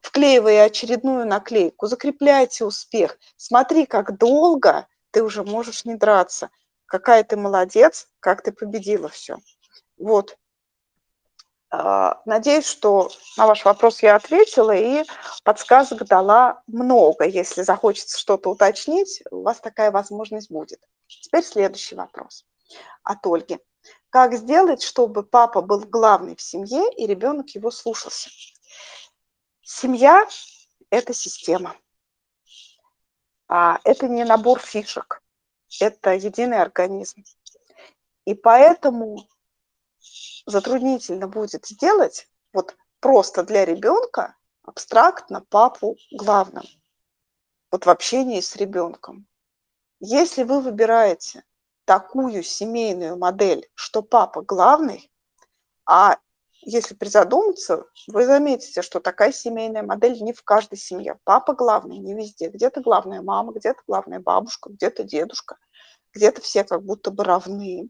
вклеивая 0.02 0.66
очередную 0.66 1.26
наклейку, 1.26 1.88
закрепляете 1.88 2.66
успех. 2.66 3.18
Смотри, 3.38 3.86
как 3.86 4.18
долго 4.18 4.88
ты 5.12 5.24
уже 5.24 5.44
можешь 5.44 5.86
не 5.86 5.96
драться 5.96 6.50
какая 6.90 7.24
ты 7.24 7.38
молодец, 7.38 8.08
как 8.20 8.42
ты 8.42 8.52
победила 8.52 9.08
все. 9.08 9.38
Вот. 9.98 10.38
А, 11.72 12.22
надеюсь, 12.26 12.66
что 12.66 13.12
на 13.38 13.46
ваш 13.46 13.64
вопрос 13.64 14.02
я 14.02 14.16
ответила 14.16 14.76
и 14.76 15.06
подсказок 15.44 16.06
дала 16.06 16.64
много. 16.68 17.26
Если 17.26 17.62
захочется 17.62 18.18
что-то 18.18 18.50
уточнить, 18.50 19.22
у 19.30 19.44
вас 19.44 19.60
такая 19.60 19.92
возможность 19.92 20.50
будет. 20.50 20.82
Теперь 21.08 21.44
следующий 21.44 21.96
вопрос 21.96 22.46
от 23.04 23.26
Ольги. 23.26 23.60
Как 24.10 24.34
сделать, 24.34 24.82
чтобы 24.82 25.24
папа 25.24 25.62
был 25.62 25.82
главный 25.82 26.36
в 26.36 26.42
семье 26.42 26.92
и 26.98 27.06
ребенок 27.06 27.50
его 27.50 27.72
слушался? 27.72 28.30
Семья– 29.62 30.28
это 30.90 31.14
система. 31.14 31.76
А 33.48 33.80
это 33.84 34.08
не 34.08 34.24
набор 34.24 34.60
фишек 34.60 35.22
это 35.80 36.14
единый 36.14 36.62
организм. 36.62 37.24
И 38.26 38.34
поэтому 38.34 39.28
затруднительно 40.46 41.28
будет 41.28 41.66
сделать 41.66 42.28
вот 42.54 42.76
просто 43.00 43.44
для 43.44 43.66
ребенка 43.66 44.36
абстрактно 44.64 45.42
папу 45.42 45.98
главным. 46.12 46.66
Вот 47.72 47.86
в 47.86 47.90
общении 47.90 48.42
с 48.42 48.56
ребенком. 48.56 49.28
Если 50.00 50.44
вы 50.44 50.62
выбираете 50.62 51.44
такую 51.90 52.44
семейную 52.44 53.18
модель, 53.18 53.68
что 53.74 54.04
папа 54.04 54.44
главный, 54.44 55.12
а 55.88 56.20
если 56.62 56.94
призадуматься, 56.94 57.86
вы 58.06 58.28
заметите, 58.28 58.84
что 58.84 59.00
такая 59.00 59.32
семейная 59.32 59.82
модель 59.82 60.22
не 60.22 60.32
в 60.32 60.44
каждой 60.44 60.78
семье. 60.78 61.18
Папа 61.24 61.54
главный, 61.54 61.98
не 61.98 62.14
везде. 62.14 62.50
Где-то 62.50 62.82
главная 62.82 63.24
мама, 63.24 63.54
где-то 63.54 63.82
главная 63.88 64.20
бабушка, 64.20 64.70
где-то 64.70 65.04
дедушка, 65.04 65.58
где-то 66.14 66.42
все 66.42 66.64
как 66.64 66.84
будто 66.84 67.10
бы 67.10 67.24
равны. 67.24 67.90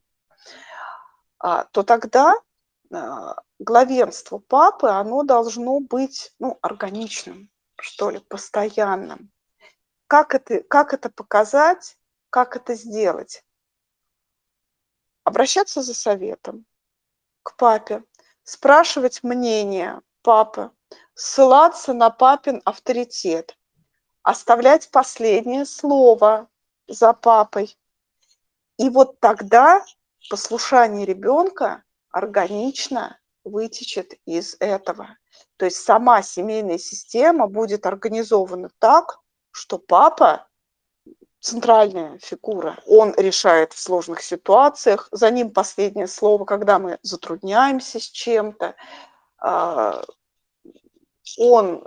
А, 1.37 1.65
то 1.65 1.83
тогда 1.83 2.35
а, 2.93 3.35
главенство 3.59 4.37
папы, 4.37 4.87
оно 4.87 5.23
должно 5.23 5.81
быть 5.81 6.33
ну, 6.39 6.57
органичным, 6.61 7.49
что 7.75 8.11
ли, 8.11 8.19
постоянным. 8.19 9.29
Как 10.07 10.33
это, 10.35 10.63
как 10.63 10.93
это 10.93 11.09
показать, 11.09 11.97
как 12.29 12.55
это 12.55 12.75
сделать? 12.75 13.43
Обращаться 15.23 15.81
за 15.81 15.93
советом 15.93 16.65
к 17.43 17.55
папе, 17.55 18.03
спрашивать 18.43 19.23
мнение 19.23 20.01
папы, 20.21 20.71
ссылаться 21.13 21.93
на 21.93 22.09
папин 22.09 22.61
авторитет, 22.65 23.57
оставлять 24.23 24.89
последнее 24.91 25.65
слово 25.65 26.47
за 26.87 27.13
папой. 27.13 27.77
И 28.77 28.89
вот 28.89 29.19
тогда 29.19 29.85
послушание 30.29 31.05
ребенка 31.05 31.83
органично 32.11 33.19
вытечет 33.43 34.13
из 34.25 34.55
этого. 34.59 35.17
То 35.57 35.65
есть 35.65 35.77
сама 35.77 36.21
семейная 36.21 36.77
система 36.77 37.47
будет 37.47 37.85
организована 37.85 38.69
так, 38.79 39.19
что 39.51 39.77
папа 39.77 40.47
центральная 41.39 42.17
фигура. 42.19 42.77
Он 42.85 43.13
решает 43.15 43.73
в 43.73 43.79
сложных 43.79 44.21
ситуациях, 44.21 45.07
за 45.11 45.31
ним 45.31 45.51
последнее 45.51 46.07
слово, 46.07 46.45
когда 46.45 46.79
мы 46.79 46.99
затрудняемся 47.01 47.99
с 47.99 48.03
чем-то. 48.03 48.75
А, 49.39 50.03
он 51.37 51.85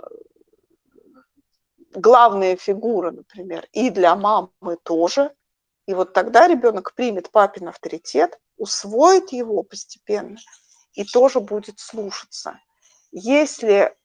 главная 1.91 2.55
фигура, 2.55 3.11
например, 3.11 3.67
и 3.71 3.89
для 3.89 4.15
мамы 4.15 4.77
тоже. 4.83 5.33
И 5.85 5.93
вот 5.93 6.13
тогда 6.13 6.47
ребенок 6.47 6.93
примет 6.95 7.29
папин 7.29 7.67
авторитет, 7.67 8.39
усвоит 8.57 9.31
его 9.31 9.63
постепенно 9.63 10.37
и 10.93 11.03
тоже 11.03 11.39
будет 11.39 11.79
слушаться. 11.79 12.59
Если, 13.11 13.95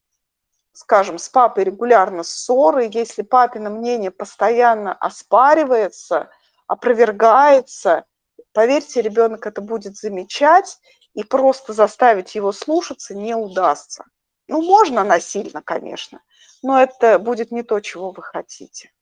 скажем, 0.79 1.19
с 1.19 1.29
папой 1.29 1.65
регулярно 1.65 2.23
ссоры, 2.23 2.89
если 2.89 3.23
папино 3.23 3.69
мнение 3.69 4.13
постоянно 4.13 4.93
оспаривается, 4.93 6.31
опровергается, 6.69 8.05
поверьте, 8.53 9.03
ребенок 9.03 9.45
это 9.45 9.61
будет 9.61 9.97
замечать, 9.97 10.79
и 11.15 11.25
просто 11.25 11.73
заставить 11.73 12.37
его 12.37 12.53
слушаться 12.53 13.13
не 13.13 13.35
удастся. 13.35 14.05
Ну, 14.47 14.63
можно 14.63 15.03
насильно, 15.03 15.63
конечно, 15.63 16.23
но 16.63 16.81
это 16.81 17.19
будет 17.19 17.51
не 17.51 17.65
то, 17.65 17.81
чего 17.81 18.13
вы 18.13 18.23
хотите. 18.23 18.93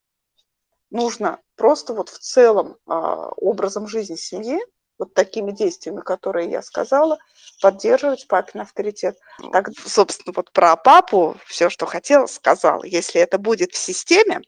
Нужно 0.89 1.41
просто 1.57 1.93
вот 1.93 2.09
в 2.09 2.19
целом 2.19 2.79
а, 2.87 3.29
образом 3.37 3.87
жизни 3.87 4.17
семьи, 4.17 4.59
вот 4.99 5.15
такими 5.15 5.53
действиями, 5.53 6.01
которые 6.01 6.51
я 6.51 6.63
сказала, 6.63 7.19
поддерживать 7.61 8.27
папин 8.29 8.61
авторитет. 8.61 9.17
Так, 9.53 9.71
собственно, 9.87 10.33
вот 10.35 10.53
про 10.53 10.77
папу 10.77 11.37
все, 11.47 11.71
что 11.71 11.87
хотела, 11.87 12.27
сказала. 12.27 12.85
Если 12.85 13.21
это 13.21 13.39
будет 13.39 13.73
в 13.73 13.79
системе, 13.79 14.41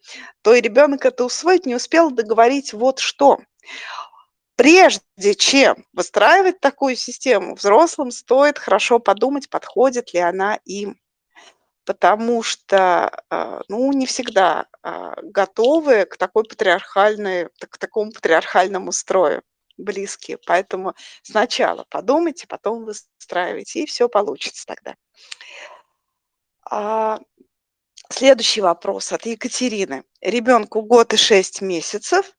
то 0.43 0.55
и 0.55 0.61
ребенок 0.61 1.05
это 1.05 1.25
усвоить 1.25 1.67
не 1.67 1.75
успел 1.75 2.11
договорить 2.11 2.73
вот 2.73 2.99
что. 2.99 3.38
Прежде 4.57 5.35
чем 5.37 5.85
выстраивать 5.93 6.61
такую 6.61 6.97
систему, 6.97 7.55
взрослым 7.55 8.11
стоит 8.11 8.59
хорошо 8.59 8.99
подумать, 8.99 9.49
подходит 9.49 10.12
ли 10.14 10.21
она 10.21 10.59
им 10.64 10.99
потому 11.85 12.43
что, 12.43 13.11
а, 13.31 13.62
ну, 13.69 13.90
не 13.95 14.05
всегда 14.05 14.67
а, 14.83 15.14
готовы 15.23 16.05
к 16.05 16.19
такой 16.19 16.45
патриархальной, 16.45 17.49
к 17.59 17.78
такому 17.78 18.12
патриархальному 18.12 18.93
строю 18.93 19.43
близкие. 19.79 20.39
Поэтому 20.47 20.95
сначала 21.23 21.87
подумайте, 21.89 22.47
потом 22.47 22.85
выстраивайте, 22.85 23.81
и 23.81 23.87
все 23.87 24.09
получится 24.09 24.67
тогда. 24.67 24.95
А, 26.71 27.19
следующий 28.11 28.61
вопрос 28.61 29.13
от 29.13 29.25
Екатерины. 29.27 30.05
Ребенку 30.21 30.83
год 30.83 31.15
и 31.15 31.17
шесть 31.17 31.63
месяцев. 31.63 32.33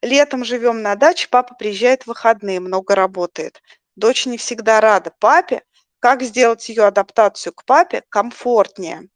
Летом 0.00 0.44
живем 0.44 0.82
на 0.82 0.96
даче, 0.96 1.28
папа 1.30 1.54
приезжает 1.54 2.02
в 2.02 2.06
выходные, 2.08 2.58
много 2.58 2.96
работает. 2.96 3.62
Дочь 3.94 4.26
не 4.26 4.36
всегда 4.36 4.80
рада 4.80 5.12
папе, 5.20 5.62
как 6.00 6.22
сделать 6.22 6.68
ее 6.68 6.84
адаптацию 6.84 7.52
к 7.52 7.64
папе 7.64 8.02
комфортнее? 8.08 9.08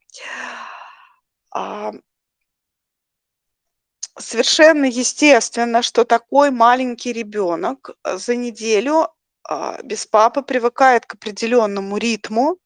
Совершенно 4.19 4.85
естественно, 4.85 5.81
что 5.81 6.03
такой 6.03 6.51
маленький 6.51 7.13
ребенок 7.13 7.91
э, 8.03 8.17
за 8.17 8.35
неделю 8.35 9.09
а, 9.43 9.81
без 9.83 10.05
папы 10.05 10.41
привыкает 10.41 11.05
к 11.05 11.13
определенному 11.13 11.97
ритму, 11.97 12.57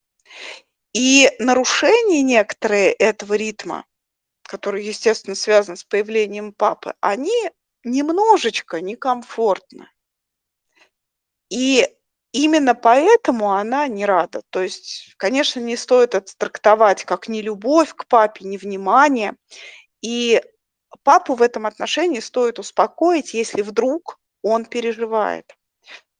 и 0.94 1.30
нарушение 1.38 2.22
некоторые 2.22 2.92
этого 2.92 3.34
ритма, 3.34 3.86
который, 4.42 4.84
естественно, 4.84 5.34
связан 5.34 5.76
с 5.76 5.84
появлением 5.84 6.52
папы, 6.52 6.94
они 7.00 7.50
немножечко 7.84 8.80
некомфортны. 8.80 9.88
И 11.50 11.86
Именно 12.32 12.74
поэтому 12.74 13.52
она 13.52 13.86
не 13.88 14.06
рада. 14.06 14.42
То 14.48 14.62
есть, 14.62 15.14
конечно, 15.18 15.60
не 15.60 15.76
стоит 15.76 16.14
это 16.14 16.32
трактовать 16.36 17.04
как 17.04 17.28
не 17.28 17.42
любовь 17.42 17.92
к 17.94 18.06
папе, 18.06 18.46
не 18.46 18.56
внимание. 18.56 19.34
И 20.00 20.42
папу 21.02 21.34
в 21.34 21.42
этом 21.42 21.66
отношении 21.66 22.20
стоит 22.20 22.58
успокоить, 22.58 23.34
если 23.34 23.62
вдруг 23.62 24.18
он 24.42 24.64
переживает. 24.64 25.56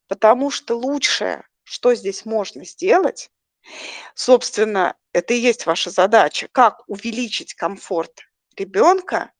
Потому 0.07 0.51
что 0.51 0.75
лучшее, 0.77 1.47
что 1.63 1.95
здесь 1.95 2.25
можно 2.25 2.65
сделать, 2.65 3.31
собственно, 4.15 4.95
это 5.13 5.33
и 5.33 5.37
есть 5.37 5.65
ваша 5.65 5.89
задача, 5.89 6.47
как 6.51 6.83
увеличить 6.87 7.53
комфорт 7.53 8.21
ребенка, 8.57 9.31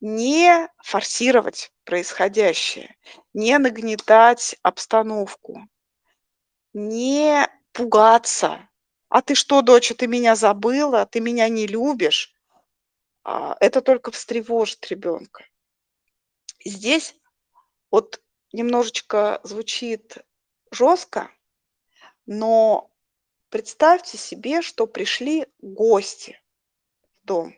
не 0.00 0.68
форсировать 0.82 1.72
происходящее, 1.84 2.96
не 3.32 3.58
нагнетать 3.58 4.56
обстановку, 4.62 5.68
не 6.72 7.48
пугаться. 7.72 8.68
А 9.08 9.22
ты 9.22 9.34
что, 9.34 9.62
доча, 9.62 9.94
ты 9.94 10.06
меня 10.06 10.36
забыла, 10.36 11.06
ты 11.06 11.20
меня 11.20 11.48
не 11.48 11.66
любишь? 11.66 12.34
А, 13.30 13.58
это 13.60 13.82
только 13.82 14.10
встревожит 14.10 14.86
ребенка. 14.86 15.44
Здесь 16.64 17.14
вот 17.90 18.22
немножечко 18.54 19.42
звучит 19.44 20.16
жестко, 20.70 21.30
но 22.24 22.90
представьте 23.50 24.16
себе, 24.16 24.62
что 24.62 24.86
пришли 24.86 25.46
гости 25.60 26.40
в 27.20 27.26
дом. 27.26 27.54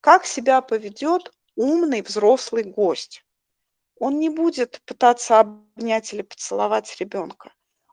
Как 0.00 0.24
себя 0.24 0.62
поведет 0.62 1.30
умный 1.56 2.00
взрослый 2.00 2.64
гость? 2.64 3.22
Он 3.96 4.18
не 4.18 4.30
будет 4.30 4.80
пытаться 4.86 5.40
обнять 5.40 6.14
или 6.14 6.22
поцеловать 6.22 6.96
ребенка 6.98 7.52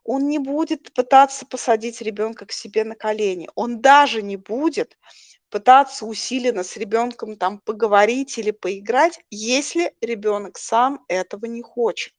он 0.10 0.28
не 0.28 0.40
будет 0.40 0.92
пытаться 0.94 1.46
посадить 1.46 2.02
ребенка 2.02 2.48
к 2.48 2.52
себе 2.52 2.84
на 2.84 2.96
колени, 2.96 3.48
он 3.54 3.80
даже 3.80 4.24
не 4.24 4.38
будет 4.38 4.98
пытаться 5.50 6.06
усиленно 6.06 6.64
с 6.64 6.78
ребенком 6.78 7.38
там 7.38 7.60
поговорить 7.60 8.38
или 8.38 8.52
поиграть, 8.52 9.20
если 9.30 9.94
ребенок 10.02 10.58
сам 10.58 11.04
этого 11.08 11.46
не 11.46 11.62
хочет. 11.62 12.14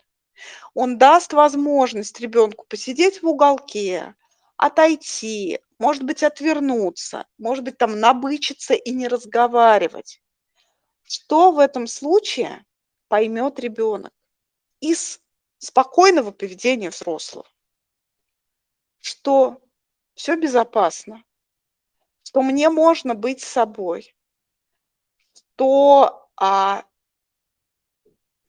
Он 0.74 0.98
даст 0.98 1.32
возможность 1.32 2.20
ребенку 2.20 2.66
посидеть 2.68 3.22
в 3.22 3.28
уголке, 3.28 4.14
отойти, 4.56 5.60
может 5.78 6.02
быть, 6.02 6.22
отвернуться, 6.22 7.26
может 7.38 7.64
быть, 7.64 7.78
там 7.78 8.00
набычиться 8.00 8.74
и 8.74 8.90
не 8.90 9.08
разговаривать. 9.08 10.22
Что 11.02 11.52
в 11.52 11.58
этом 11.58 11.86
случае 11.86 12.64
поймет 13.08 13.58
ребенок 13.58 14.12
из 14.80 15.20
спокойного 15.58 16.30
поведения 16.30 16.90
взрослого? 16.90 17.46
что 19.00 19.60
все 20.14 20.36
безопасно, 20.36 21.24
что 22.22 22.42
мне 22.42 22.68
можно 22.68 23.14
быть 23.14 23.40
собой, 23.40 24.14
что 25.34 26.28
а, 26.36 26.84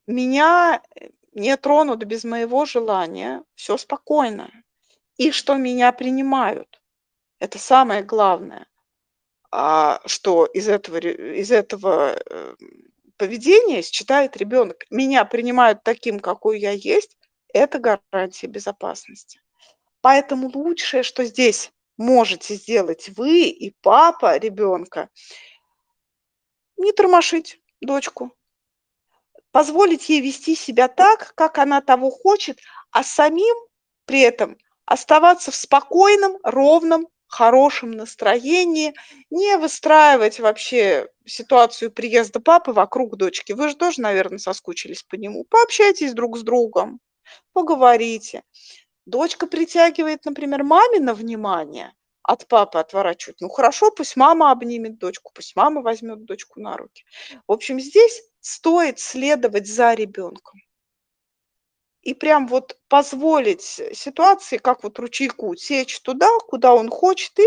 меня 0.08 0.82
не 1.34 1.56
тронут 1.58 2.04
без 2.04 2.24
моего 2.24 2.66
желания, 2.66 3.44
все 3.56 3.78
спокойно, 3.78 4.52
и 5.18 5.32
что 5.32 5.56
меня 5.56 5.92
принимают. 5.92 6.82
Это 7.40 7.58
самое 7.58 8.04
главное, 8.04 8.68
а, 9.52 10.02
что 10.06 10.46
из 10.46 10.68
этого, 10.68 10.98
из 10.98 11.52
этого 11.52 12.16
э, 12.18 12.56
поведения 13.18 13.82
считает 13.82 14.38
ребенок. 14.38 14.86
Меня 14.90 15.26
принимают 15.26 15.84
таким, 15.84 16.20
какой 16.20 16.60
я 16.60 16.72
есть, 16.72 17.18
это 17.54 17.80
гарантия 17.80 18.48
безопасности. 18.48 19.42
Поэтому 20.02 20.50
лучшее, 20.54 21.04
что 21.04 21.24
здесь 21.26 21.72
можете 22.02 22.56
сделать 22.56 23.10
вы 23.16 23.44
и 23.44 23.74
папа 23.82 24.38
ребенка, 24.38 25.10
не 26.78 26.92
тормошить 26.92 27.62
дочку, 27.80 28.36
позволить 29.52 30.10
ей 30.10 30.22
вести 30.22 30.56
себя 30.56 30.88
так, 30.88 31.34
как 31.36 31.60
она 31.60 31.82
того 31.82 32.10
хочет, 32.10 32.60
а 32.92 33.04
самим 33.04 33.56
при 34.06 34.22
этом 34.22 34.58
оставаться 34.86 35.52
в 35.52 35.56
спокойном, 35.56 36.38
ровном, 36.44 37.08
хорошем 37.28 37.92
настроении, 37.92 38.94
не 39.30 39.58
выстраивать 39.58 40.40
вообще 40.40 41.08
ситуацию 41.26 41.92
приезда 41.92 42.42
папы 42.42 42.74
вокруг 42.74 43.16
дочки. 43.16 43.54
Вы 43.54 43.70
же 43.70 43.76
тоже, 43.76 44.02
наверное, 44.02 44.38
соскучились 44.38 45.04
по 45.04 45.16
нему. 45.16 45.46
Пообщайтесь 45.46 46.14
друг 46.14 46.38
с 46.38 46.42
другом, 46.42 47.00
поговорите. 47.54 48.44
Дочка 49.06 49.48
притягивает, 49.48 50.26
например, 50.26 50.64
мамино 50.64 51.14
внимание, 51.14 51.94
от 52.24 52.48
папы 52.48 52.78
отворачивает. 52.80 53.42
Ну 53.42 53.50
хорошо, 53.50 53.92
пусть 53.92 54.16
мама 54.16 54.52
обнимет 54.52 55.00
дочку, 55.00 55.32
пусть 55.34 55.56
мама 55.56 55.82
возьмет 55.82 56.24
дочку 56.26 56.60
на 56.60 56.78
руки. 56.78 57.04
В 57.48 57.52
общем, 57.52 57.80
здесь 57.80 58.22
стоит 58.40 59.00
следовать 59.00 59.68
за 59.68 59.94
ребенком. 59.94 60.60
И 62.02 62.14
прям 62.14 62.48
вот 62.48 62.80
позволить 62.88 63.62
ситуации, 63.62 64.58
как 64.58 64.84
вот 64.84 64.98
ручейку, 65.00 65.54
течь 65.56 66.00
туда, 66.02 66.28
куда 66.48 66.74
он 66.74 66.90
хочет, 66.90 67.38
и 67.40 67.46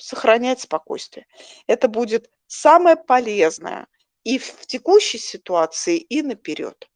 сохранять 0.00 0.60
спокойствие. 0.60 1.26
Это 1.66 1.88
будет 1.88 2.30
самое 2.46 2.96
полезное 2.96 3.86
и 4.24 4.38
в 4.38 4.66
текущей 4.66 5.18
ситуации, 5.18 5.98
и 5.98 6.22
наперед. 6.22 6.88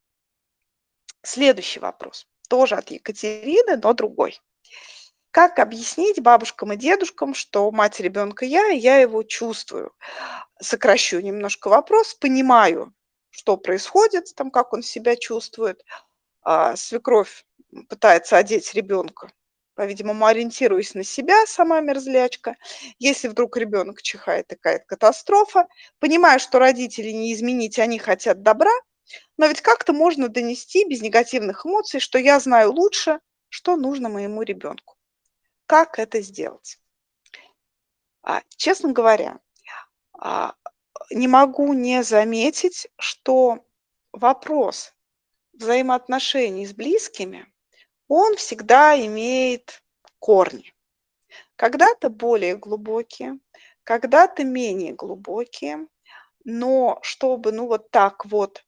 Следующий 1.22 1.78
вопрос 1.80 2.26
тоже 2.48 2.76
от 2.76 2.90
Екатерины, 2.90 3.76
но 3.82 3.92
другой. 3.92 4.40
Как 5.30 5.58
объяснить 5.58 6.20
бабушкам 6.20 6.72
и 6.72 6.76
дедушкам, 6.76 7.34
что 7.34 7.70
мать 7.70 8.00
ребенка 8.00 8.44
я, 8.44 8.72
и 8.72 8.78
я 8.78 8.96
его 8.98 9.22
чувствую? 9.22 9.92
Сокращу 10.60 11.20
немножко 11.20 11.68
вопрос, 11.68 12.14
понимаю, 12.14 12.92
что 13.30 13.56
происходит, 13.56 14.34
там, 14.34 14.50
как 14.50 14.72
он 14.72 14.82
себя 14.82 15.16
чувствует. 15.16 15.84
А, 16.42 16.76
свекровь 16.76 17.44
пытается 17.88 18.36
одеть 18.38 18.74
ребенка, 18.74 19.30
по-видимому, 19.74 20.26
ориентируясь 20.26 20.94
на 20.94 21.04
себя, 21.04 21.46
сама 21.46 21.80
мерзлячка. 21.80 22.56
Если 22.98 23.28
вдруг 23.28 23.56
ребенок 23.56 24.02
чихает, 24.02 24.48
такая 24.48 24.78
катастрофа. 24.80 25.68
Понимаю, 26.00 26.40
что 26.40 26.58
родители 26.58 27.10
не 27.10 27.34
изменить, 27.34 27.78
они 27.78 27.98
хотят 27.98 28.42
добра, 28.42 28.72
но 29.36 29.46
ведь 29.46 29.60
как-то 29.60 29.92
можно 29.92 30.28
донести 30.28 30.88
без 30.88 31.00
негативных 31.00 31.64
эмоций, 31.64 32.00
что 32.00 32.18
я 32.18 32.40
знаю 32.40 32.72
лучше, 32.72 33.20
что 33.48 33.76
нужно 33.76 34.08
моему 34.08 34.42
ребенку. 34.42 34.96
Как 35.66 35.98
это 35.98 36.20
сделать? 36.20 36.78
А, 38.22 38.42
честно 38.56 38.92
говоря, 38.92 39.40
а, 40.12 40.54
не 41.10 41.28
могу 41.28 41.72
не 41.72 42.02
заметить, 42.02 42.88
что 42.98 43.64
вопрос 44.12 44.94
взаимоотношений 45.52 46.66
с 46.66 46.72
близкими, 46.72 47.46
он 48.08 48.36
всегда 48.36 48.98
имеет 49.06 49.82
корни. 50.18 50.74
Когда-то 51.56 52.10
более 52.10 52.56
глубокие, 52.56 53.38
когда-то 53.84 54.44
менее 54.44 54.92
глубокие, 54.92 55.86
но 56.44 56.98
чтобы 57.02 57.52
ну 57.52 57.66
вот 57.66 57.90
так 57.90 58.24
вот 58.26 58.64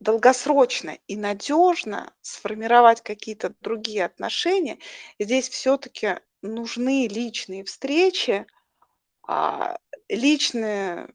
долгосрочно 0.00 0.98
и 1.06 1.16
надежно 1.16 2.12
сформировать 2.20 3.02
какие-то 3.02 3.54
другие 3.60 4.04
отношения, 4.04 4.78
здесь 5.18 5.48
все-таки 5.48 6.20
нужны 6.42 7.08
личные 7.08 7.64
встречи, 7.64 8.46
а, 9.26 9.78
личные 10.08 11.08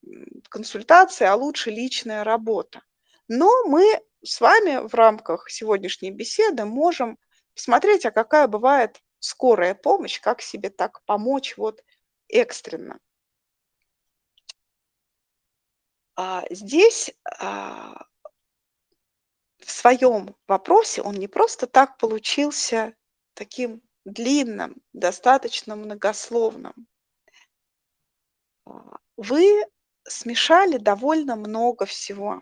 консультации, 0.49 1.25
а 1.25 1.35
лучше 1.35 1.69
личная 1.71 2.23
работа. 2.23 2.81
Но 3.27 3.63
мы 3.65 4.01
с 4.23 4.41
вами 4.41 4.87
в 4.87 4.93
рамках 4.93 5.49
сегодняшней 5.49 6.11
беседы 6.11 6.65
можем 6.65 7.17
посмотреть, 7.53 8.05
а 8.05 8.11
какая 8.11 8.47
бывает 8.47 9.01
скорая 9.19 9.75
помощь, 9.75 10.19
как 10.19 10.41
себе 10.41 10.69
так 10.69 11.03
помочь 11.05 11.55
вот 11.57 11.83
экстренно. 12.29 12.99
А 16.15 16.43
здесь 16.49 17.11
а, 17.39 18.05
в 19.59 19.71
своем 19.71 20.35
вопросе 20.47 21.01
он 21.01 21.15
не 21.15 21.27
просто 21.27 21.67
так 21.67 21.97
получился 21.97 22.95
таким 23.33 23.81
длинным, 24.05 24.75
достаточно 24.93 25.75
многословным. 25.75 26.87
А, 28.65 28.97
вы 29.17 29.65
смешали 30.07 30.77
довольно 30.77 31.35
много 31.35 31.85
всего. 31.85 32.41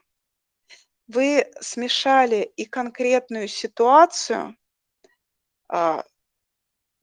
Вы 1.08 1.52
смешали 1.62 2.52
и 2.56 2.66
конкретную 2.66 3.48
ситуацию, 3.48 4.58
а, 5.70 6.04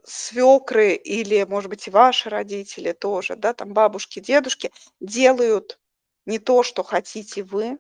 свекры 0.05 0.94
или, 0.94 1.44
может 1.44 1.70
быть, 1.70 1.88
и 1.88 1.90
ваши 1.90 2.29
родители 2.29 2.92
тоже, 2.92 3.37
да, 3.37 3.55
там 3.55 3.72
бабушки, 3.72 4.20
дедушки 4.20 4.70
делают 5.00 5.81
не 6.27 6.38
то, 6.38 6.62
что 6.62 6.83
хотите 6.83 7.42
вы, 7.42 7.79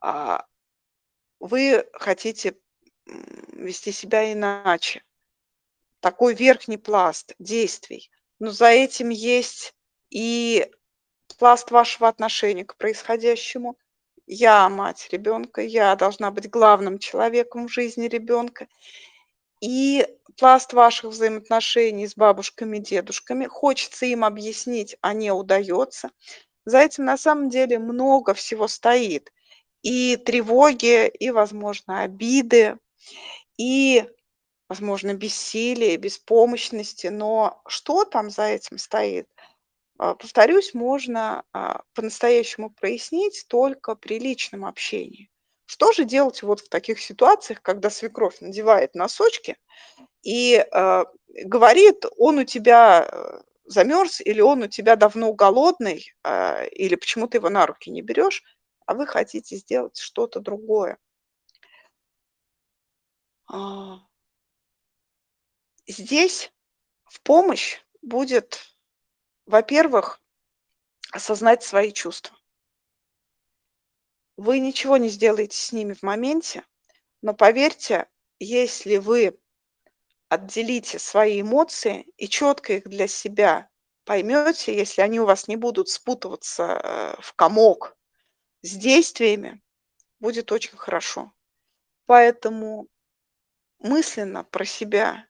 а 0.00 0.46
вы 1.40 1.86
хотите 1.92 2.56
вести 3.06 3.92
себя 3.92 4.32
иначе. 4.32 5.02
Такой 6.00 6.34
верхний 6.34 6.78
пласт 6.78 7.34
действий. 7.38 8.10
Но 8.38 8.50
за 8.50 8.66
этим 8.66 9.08
есть 9.08 9.74
и 10.10 10.70
пласт 11.38 11.70
вашего 11.70 12.08
отношения 12.08 12.64
к 12.64 12.76
происходящему. 12.76 13.76
Я 14.26 14.68
мать 14.68 15.08
ребенка, 15.12 15.62
я 15.62 15.94
должна 15.96 16.30
быть 16.30 16.50
главным 16.50 16.98
человеком 16.98 17.68
в 17.68 17.72
жизни 17.72 18.08
ребенка. 18.08 18.66
И 19.60 20.06
пласт 20.36 20.72
ваших 20.72 21.10
взаимоотношений 21.12 22.06
с 22.06 22.14
бабушками, 22.14 22.78
дедушками. 22.78 23.46
Хочется 23.46 24.06
им 24.06 24.24
объяснить, 24.24 24.96
а 25.00 25.14
не 25.14 25.32
удается. 25.32 26.10
За 26.64 26.80
этим 26.80 27.04
на 27.04 27.16
самом 27.16 27.48
деле 27.48 27.78
много 27.78 28.34
всего 28.34 28.68
стоит 28.68 29.32
и 29.86 30.16
тревоги, 30.16 31.06
и, 31.06 31.30
возможно, 31.30 32.02
обиды, 32.02 32.76
и, 33.56 34.04
возможно, 34.68 35.14
бессилие, 35.14 35.96
беспомощности. 35.96 37.06
Но 37.06 37.62
что 37.68 38.04
там 38.04 38.28
за 38.28 38.46
этим 38.46 38.78
стоит? 38.78 39.28
А, 39.96 40.16
повторюсь, 40.16 40.74
можно 40.74 41.44
а, 41.52 41.82
по-настоящему 41.94 42.70
прояснить 42.70 43.46
только 43.48 43.94
при 43.94 44.18
личном 44.18 44.64
общении. 44.64 45.30
Что 45.66 45.92
же 45.92 46.04
делать 46.04 46.42
вот 46.42 46.58
в 46.62 46.68
таких 46.68 47.00
ситуациях, 47.00 47.62
когда 47.62 47.88
свекровь 47.88 48.40
надевает 48.40 48.96
носочки 48.96 49.56
и 50.24 50.64
э, 50.68 51.04
говорит, 51.44 52.04
он 52.16 52.38
у 52.38 52.44
тебя 52.44 53.08
э, 53.08 53.40
замерз, 53.66 54.20
или 54.20 54.40
он 54.40 54.62
у 54.62 54.66
тебя 54.68 54.96
давно 54.96 55.32
голодный, 55.32 56.12
э, 56.24 56.68
или 56.68 56.94
почему 56.94 57.26
ты 57.26 57.38
его 57.38 57.50
на 57.50 57.66
руки 57.66 57.90
не 57.90 58.02
берешь, 58.02 58.44
а 58.86 58.94
вы 58.94 59.06
хотите 59.06 59.56
сделать 59.56 59.98
что-то 59.98 60.40
другое. 60.40 60.98
А, 63.48 64.00
здесь 65.86 66.52
в 67.04 67.20
помощь 67.20 67.80
будет, 68.02 68.60
во-первых, 69.44 70.20
осознать 71.12 71.62
свои 71.62 71.92
чувства. 71.92 72.36
Вы 74.36 74.58
ничего 74.58 74.96
не 74.96 75.08
сделаете 75.08 75.56
с 75.56 75.72
ними 75.72 75.94
в 75.94 76.02
моменте, 76.02 76.64
но 77.22 77.34
поверьте, 77.34 78.08
если 78.38 78.98
вы 78.98 79.38
отделите 80.28 80.98
свои 80.98 81.40
эмоции 81.40 82.06
и 82.16 82.28
четко 82.28 82.74
их 82.74 82.88
для 82.88 83.08
себя 83.08 83.70
поймете, 84.04 84.76
если 84.76 85.02
они 85.02 85.20
у 85.20 85.24
вас 85.24 85.48
не 85.48 85.56
будут 85.56 85.88
спутываться 85.88 86.80
э, 86.82 87.20
в 87.20 87.32
комок 87.34 87.95
с 88.66 88.72
действиями 88.72 89.62
будет 90.18 90.50
очень 90.50 90.76
хорошо. 90.76 91.32
Поэтому 92.06 92.88
мысленно 93.78 94.42
про 94.42 94.64
себя 94.64 95.28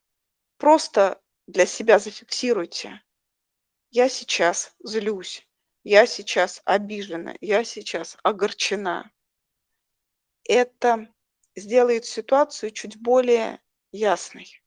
просто 0.57 1.21
для 1.47 1.67
себя 1.67 1.99
зафиксируйте. 1.99 3.03
Я 3.91 4.09
сейчас 4.09 4.75
злюсь, 4.83 5.47
я 5.85 6.07
сейчас 6.07 6.63
обижена, 6.65 7.37
я 7.41 7.63
сейчас 7.63 8.17
огорчена. 8.23 9.13
Это 10.45 11.15
сделает 11.55 12.07
ситуацию 12.07 12.71
чуть 12.71 12.97
более 12.97 13.61
ясной. 13.93 14.63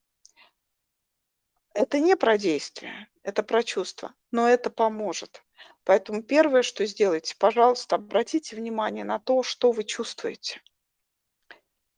Это 1.73 1.99
не 1.99 2.15
про 2.15 2.37
действие, 2.37 3.09
это 3.23 3.41
про 3.41 3.63
чувство, 3.63 4.13
но 4.29 4.47
это 4.47 4.69
поможет. 4.69 5.43
Поэтому 5.83 6.21
первое, 6.21 6.61
что 6.61 6.85
сделайте, 6.85 7.35
пожалуйста, 7.37 7.95
обратите 7.95 8.55
внимание 8.55 9.03
на 9.03 9.19
то, 9.19 9.43
что 9.43 9.71
вы 9.71 9.83
чувствуете. 9.83 10.61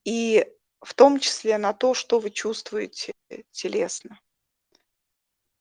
И 0.04 0.48
в 0.82 0.94
том 0.94 1.20
числе 1.20 1.58
на 1.58 1.74
то, 1.74 1.94
что 1.94 2.20
вы 2.20 2.32
чувствуете 2.32 3.14
телесно. 3.52 4.20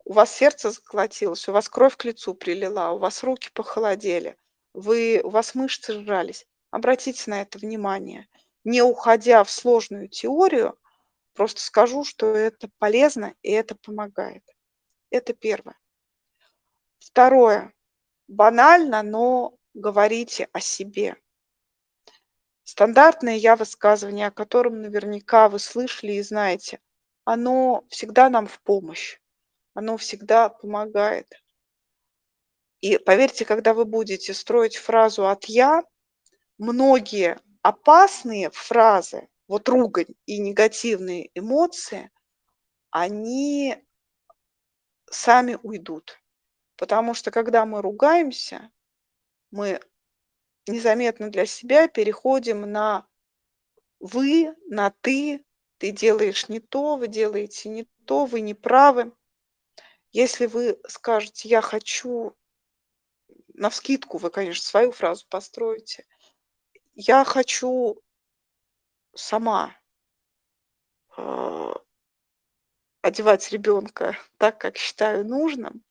У 0.05 0.13
вас 0.13 0.35
сердце 0.35 0.71
заколотилось, 0.71 1.49
у 1.49 1.53
вас 1.53 1.69
кровь 1.69 1.97
к 1.97 2.05
лицу 2.05 2.35
прилила, 2.35 2.93
у 2.93 2.99
вас 2.99 3.23
руки 3.23 3.51
похолодели, 3.53 4.37
вы, 4.73 5.21
у 5.23 5.31
вас 5.31 5.55
мышцы 5.55 5.93
сжались. 5.93 6.47
Обратите 6.71 7.31
на 7.31 7.43
это 7.43 7.59
внимание. 7.59 8.29
Не 8.65 8.83
уходя 8.83 9.45
в 9.45 9.51
сложную 9.51 10.09
теорию, 10.09 10.79
просто 11.35 11.61
скажу, 11.61 12.05
что 12.05 12.27
это 12.27 12.71
полезно 12.79 13.35
и 13.43 13.51
это 13.51 13.75
помогает. 13.75 14.45
Это 15.11 15.33
первое. 15.35 15.79
Второе 16.99 17.73
банально, 18.31 19.03
но 19.03 19.57
говорите 19.75 20.49
о 20.53 20.61
себе. 20.61 21.17
Стандартное 22.63 23.35
я 23.35 23.57
высказывание, 23.57 24.29
о 24.29 24.31
котором 24.31 24.81
наверняка 24.81 25.49
вы 25.49 25.59
слышали 25.59 26.13
и 26.13 26.23
знаете, 26.23 26.79
оно 27.25 27.85
всегда 27.89 28.31
нам 28.31 28.47
в 28.47 28.61
помощь, 28.63 29.19
оно 29.75 29.97
всегда 29.97 30.49
помогает. 30.49 31.43
И 32.81 32.99
поверьте, 32.99 33.45
когда 33.45 33.75
вы 33.75 33.85
будете 33.85 34.33
строить 34.33 34.77
фразу 34.77 35.29
от 35.29 35.47
«я», 35.47 35.83
многие 36.57 37.41
опасные 37.63 38.51
фразы, 38.51 39.29
вот 39.49 39.69
ругань 39.69 40.15
и 40.27 40.39
негативные 40.39 41.31
эмоции, 41.35 42.11
они 42.91 43.77
сами 45.11 45.59
уйдут. 45.63 46.20
Потому 46.81 47.13
что 47.13 47.31
когда 47.31 47.67
мы 47.67 47.83
ругаемся, 47.83 48.71
мы 49.51 49.83
незаметно 50.67 51.31
для 51.31 51.45
себя 51.45 51.89
переходим 51.89 52.63
на 52.63 53.07
вы, 53.99 54.57
на 54.67 54.91
ты, 55.03 55.45
ты 55.77 55.91
делаешь 55.91 56.49
не 56.49 56.59
то, 56.59 56.97
вы 56.97 57.09
делаете 57.09 57.69
не 57.69 57.85
то, 58.07 58.25
вы 58.25 58.41
не 58.41 58.55
правы. 58.55 59.13
Если 60.11 60.47
вы 60.47 60.81
скажете, 60.89 61.51
я 61.51 61.61
хочу, 61.61 62.35
навскидку 63.53 64.17
вы, 64.17 64.31
конечно, 64.31 64.65
свою 64.65 64.91
фразу 64.91 65.27
построите, 65.29 66.07
я 66.95 67.27
хочу 67.27 68.03
сама 69.15 69.77
а, 71.15 71.75
одевать 73.03 73.53
ребенка 73.53 74.17
так, 74.39 74.57
как 74.57 74.79
считаю 74.79 75.27
нужным, 75.27 75.85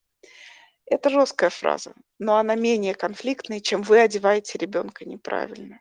это 0.90 1.10
жесткая 1.10 1.50
фраза, 1.50 1.94
но 2.18 2.38
она 2.38 2.56
менее 2.56 2.96
конфликтная, 2.96 3.60
чем 3.60 3.82
вы 3.84 4.00
одеваете 4.00 4.58
ребенка 4.58 5.06
неправильно. 5.06 5.80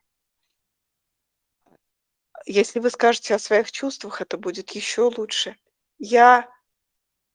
Если 2.46 2.78
вы 2.78 2.90
скажете 2.90 3.34
о 3.34 3.38
своих 3.38 3.72
чувствах, 3.72 4.20
это 4.20 4.36
будет 4.38 4.70
еще 4.72 5.02
лучше. 5.02 5.56
Я 5.98 6.48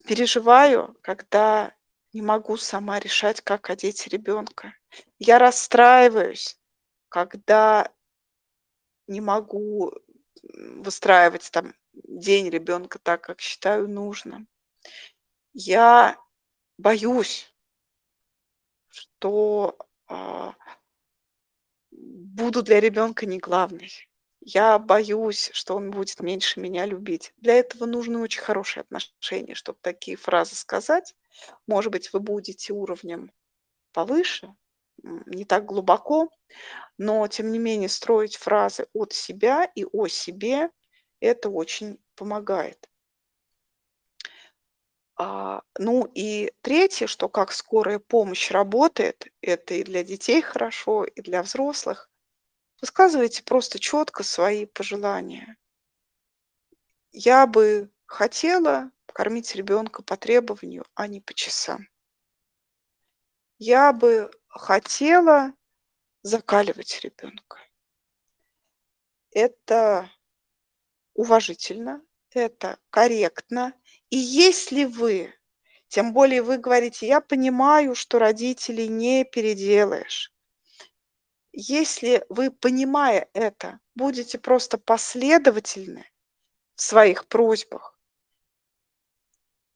переживаю, 0.06 0.98
когда 1.02 1.76
не 2.14 2.22
могу 2.22 2.58
сама 2.58 3.00
решать, 3.00 3.42
как 3.42 3.70
одеть 3.70 4.08
ребенка. 4.08 4.76
Я 5.20 5.40
расстраиваюсь, 5.40 6.60
когда 7.10 7.92
не 9.08 9.22
могу 9.22 9.94
выстраивать 10.44 11.50
там 11.52 11.74
день 11.94 12.50
ребенка 12.50 13.00
так, 13.00 13.22
как 13.22 13.42
считаю 13.42 13.88
нужным. 13.88 14.48
Я 15.54 16.18
боюсь, 16.78 17.53
что 18.94 19.78
а, 20.08 20.54
буду 21.92 22.62
для 22.62 22.80
ребенка 22.80 23.26
не 23.26 23.40
главной. 23.40 23.92
Я 24.42 24.78
боюсь, 24.78 25.50
что 25.54 25.76
он 25.76 25.90
будет 25.90 26.20
меньше 26.20 26.60
меня 26.60 26.86
любить. 26.86 27.34
Для 27.38 27.56
этого 27.56 27.86
нужны 27.86 28.20
очень 28.20 28.42
хорошие 28.42 28.82
отношения, 28.82 29.56
чтобы 29.56 29.80
такие 29.82 30.18
фразы 30.18 30.56
сказать. 30.56 31.16
Может 31.66 31.92
быть, 31.92 32.12
вы 32.14 32.20
будете 32.20 32.74
уровнем 32.74 33.32
повыше, 33.94 34.54
не 35.02 35.46
так 35.46 35.66
глубоко, 35.66 36.30
но 36.98 37.28
тем 37.28 37.52
не 37.52 37.60
менее 37.60 37.90
строить 37.90 38.36
фразы 38.36 38.88
от 38.94 39.14
себя 39.14 39.66
и 39.76 39.86
о 39.86 40.08
себе 40.08 40.70
это 41.20 41.50
очень 41.50 42.00
помогает. 42.16 42.90
А, 45.15 45.62
ну 45.78 46.10
и 46.15 46.52
третье, 46.62 47.08
что 47.08 47.30
как 47.30 47.52
скорая 47.52 47.99
помощь 47.99 48.52
работает, 48.52 49.28
это 49.41 49.76
и 49.76 49.84
для 49.84 50.04
детей 50.04 50.41
хорошо, 50.41 51.04
и 51.04 51.21
для 51.21 51.43
взрослых. 51.43 52.10
Высказывайте 52.82 53.43
просто 53.43 53.80
четко 53.80 54.23
свои 54.23 54.65
пожелания. 54.65 55.58
Я 57.12 57.45
бы 57.45 57.91
хотела 58.06 58.91
кормить 59.06 59.56
ребенка 59.56 60.02
по 60.02 60.17
требованию, 60.17 60.86
а 60.95 61.08
не 61.08 61.21
по 61.21 61.34
часам. 61.34 61.88
Я 63.60 63.93
бы 63.93 64.32
хотела 64.47 65.54
закаливать 66.23 66.99
ребенка. 67.02 67.60
Это 69.32 70.10
уважительно, 71.13 72.02
это 72.32 72.80
корректно. 72.89 73.73
И 74.13 74.17
если 74.17 74.84
вы, 74.84 75.34
тем 75.88 76.13
более 76.13 76.43
вы 76.43 76.60
говорите, 76.60 77.08
я 77.08 77.19
понимаю, 77.19 77.95
что 77.95 78.19
родителей 78.19 78.88
не 78.88 79.26
переделаешь. 79.26 80.32
Если 81.52 82.23
вы, 82.30 82.52
понимая 82.52 83.28
это, 83.34 83.80
будете 83.95 84.38
просто 84.38 84.78
последовательны 84.78 86.06
в 86.76 86.82
своих 86.84 87.26
просьбах, 87.26 87.99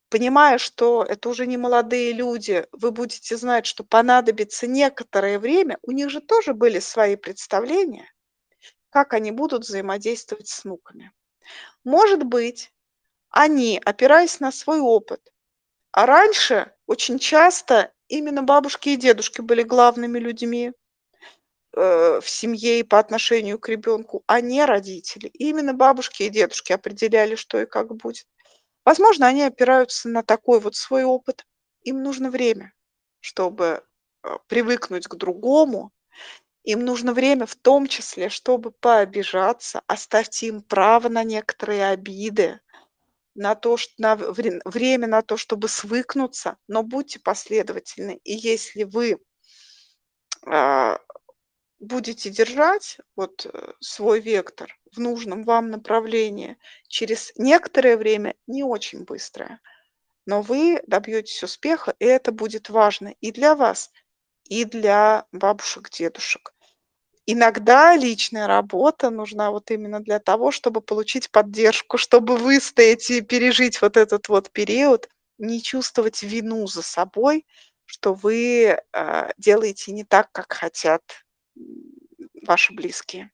понимая, 0.10 0.60
что 0.60 1.04
это 1.04 1.30
уже 1.30 1.48
не 1.48 1.58
молодые 1.58 2.12
люди, 2.12 2.68
вы 2.72 2.92
будете 2.92 3.38
знать, 3.38 3.66
что 3.66 3.84
понадобится 3.84 4.68
некоторое 4.68 5.40
время, 5.40 5.80
у 5.82 5.90
них 5.90 6.12
же 6.12 6.22
тоже 6.22 6.54
были 6.54 6.78
свои 6.78 7.16
представления, 7.16 8.14
как 8.92 9.16
они 9.16 9.32
будут 9.32 9.64
взаимодействовать 9.64 10.48
с 10.48 10.64
внуками. 10.64 11.12
Может 11.84 12.24
быть, 12.24 12.72
они, 13.38 13.80
опираясь 13.86 14.40
на 14.40 14.52
свой 14.52 14.80
опыт, 14.80 15.22
а 15.92 16.08
раньше 16.08 16.74
очень 16.88 17.20
часто 17.20 17.94
именно 18.08 18.42
бабушки 18.42 18.90
и 18.90 18.96
дедушки 18.96 19.42
были 19.42 19.62
главными 19.62 20.18
людьми 20.18 20.72
э, 21.76 22.20
в 22.20 22.28
семье 22.28 22.80
и 22.80 22.84
по 22.84 22.98
отношению 22.98 23.60
к 23.60 23.70
ребенку, 23.70 24.24
а 24.26 24.42
не 24.42 24.66
родители. 24.66 25.28
И 25.28 25.50
именно 25.50 25.76
бабушки 25.76 26.24
и 26.24 26.30
дедушки 26.30 26.74
определяли, 26.74 27.36
что 27.36 27.62
и 27.62 27.68
как 27.68 27.96
будет. 27.96 28.26
Возможно, 28.84 29.28
они 29.28 29.44
опираются 29.44 30.10
на 30.10 30.24
такой 30.24 30.60
вот 30.60 30.76
свой 30.76 31.04
опыт. 31.04 31.46
Им 31.84 32.02
нужно 32.02 32.32
время, 32.32 32.74
чтобы 33.20 33.84
э, 34.24 34.38
привыкнуть 34.48 35.08
к 35.08 35.14
другому, 35.14 35.92
им 36.64 36.84
нужно 36.84 37.14
время 37.14 37.46
в 37.46 37.56
том 37.56 37.86
числе, 37.86 38.30
чтобы 38.30 38.72
пообижаться, 38.72 39.84
оставьте 39.86 40.48
им 40.48 40.64
право 40.64 41.08
на 41.08 41.24
некоторые 41.24 41.88
обиды, 41.88 42.60
на 43.38 43.56
то, 43.56 43.78
что 43.78 43.94
на 44.00 44.16
время 44.16 45.08
на 45.08 45.22
то, 45.22 45.38
чтобы 45.38 45.70
свыкнуться, 45.70 46.58
но 46.68 46.84
будьте 46.84 47.20
последовательны. 47.20 48.20
И 48.24 48.34
если 48.34 48.84
вы 48.84 49.20
а, 50.46 51.00
будете 51.80 52.32
держать 52.32 52.98
вот 53.16 53.46
э, 53.46 53.74
свой 53.80 54.20
вектор 54.20 54.76
в 54.92 55.00
нужном 55.00 55.44
вам 55.44 55.70
направлении 55.70 56.58
через 56.88 57.32
некоторое 57.36 57.96
время, 57.96 58.34
не 58.48 58.64
очень 58.64 59.04
быстрое, 59.04 59.62
но 60.26 60.42
вы 60.42 60.82
добьетесь 60.88 61.44
успеха, 61.44 61.96
и 62.00 62.06
это 62.06 62.32
будет 62.32 62.70
важно 62.70 63.14
и 63.22 63.32
для 63.32 63.56
вас, 63.56 63.92
и 64.46 64.66
для 64.66 65.28
бабушек, 65.32 65.92
дедушек. 65.92 66.54
Иногда 67.30 67.98
личная 67.98 68.48
работа 68.48 69.10
нужна 69.10 69.52
вот 69.52 69.70
именно 69.70 70.00
для 70.00 70.20
того, 70.20 70.52
чтобы 70.52 70.80
получить 70.80 71.30
поддержку, 71.30 71.98
чтобы 71.98 72.38
выстоять 72.38 73.10
и 73.10 73.20
пережить 73.20 73.82
вот 73.82 73.98
этот 73.98 74.30
вот 74.30 74.50
период, 74.50 75.10
не 75.38 75.62
чувствовать 75.62 76.24
вину 76.24 76.68
за 76.68 76.82
собой, 76.82 77.46
что 77.84 78.14
вы 78.14 78.80
э, 78.94 79.32
делаете 79.38 79.92
не 79.92 80.06
так, 80.06 80.32
как 80.32 80.54
хотят 80.54 81.04
ваши 82.44 82.74
близкие. 82.74 83.30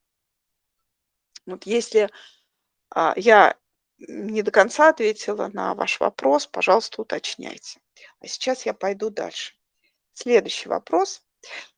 Вот 1.45 1.67
если 1.67 2.10
э, 2.95 3.13
я 3.15 3.56
не 3.99 4.41
до 4.41 4.49
конца 4.49 4.89
ответила 4.89 5.51
на 5.53 5.75
ваш 5.75 5.99
вопрос, 5.99 6.47
пожалуйста, 6.47 7.03
уточняйте. 7.03 7.79
А 8.21 8.27
сейчас 8.27 8.65
я 8.65 8.73
пойду 8.73 9.12
дальше. 9.12 9.53
Следующий 10.13 10.67
вопрос. 10.67 11.21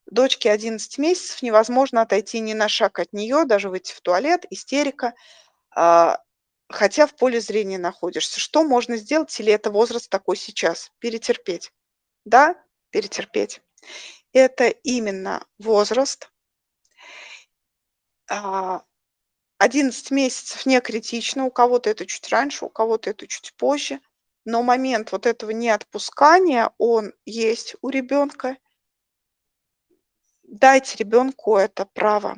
Дочке 0.08 0.52
11 0.52 0.98
месяцев, 1.00 1.42
невозможно 1.42 2.02
отойти 2.02 2.40
ни 2.40 2.54
на 2.54 2.70
шаг 2.70 3.00
от 3.00 3.12
нее, 3.14 3.46
даже 3.46 3.70
выйти 3.70 3.92
в 3.94 4.02
туалет, 4.02 4.46
истерика, 4.52 5.14
а, 5.76 6.20
хотя 6.70 7.08
в 7.08 7.16
поле 7.16 7.42
зрения 7.42 7.78
находишься. 7.80 8.40
Что 8.40 8.64
можно 8.64 8.98
сделать, 8.98 9.40
или 9.40 9.52
это 9.52 9.72
возраст 9.72 10.10
такой 10.10 10.38
сейчас? 10.38 10.92
Перетерпеть. 11.00 11.72
Да, 12.26 12.56
перетерпеть. 12.92 13.62
Это 14.34 14.68
именно 14.68 15.46
возраст. 15.58 16.32
11 18.28 20.12
а, 20.12 20.16
месяцев 20.16 20.66
не 20.66 20.80
критично, 20.82 21.46
у 21.46 21.52
кого-то 21.52 21.90
это 21.90 22.06
чуть 22.06 22.30
раньше, 22.30 22.66
у 22.66 22.70
кого-то 22.70 23.10
это 23.10 23.28
чуть 23.28 23.54
позже, 23.56 24.00
но 24.46 24.62
момент 24.62 25.12
вот 25.12 25.26
этого 25.26 25.52
неотпускания, 25.52 26.72
он 26.78 27.14
есть 27.26 27.76
у 27.82 27.90
ребенка, 27.90 28.58
дайте 30.48 30.98
ребенку 30.98 31.58
это 31.58 31.86
право. 31.86 32.38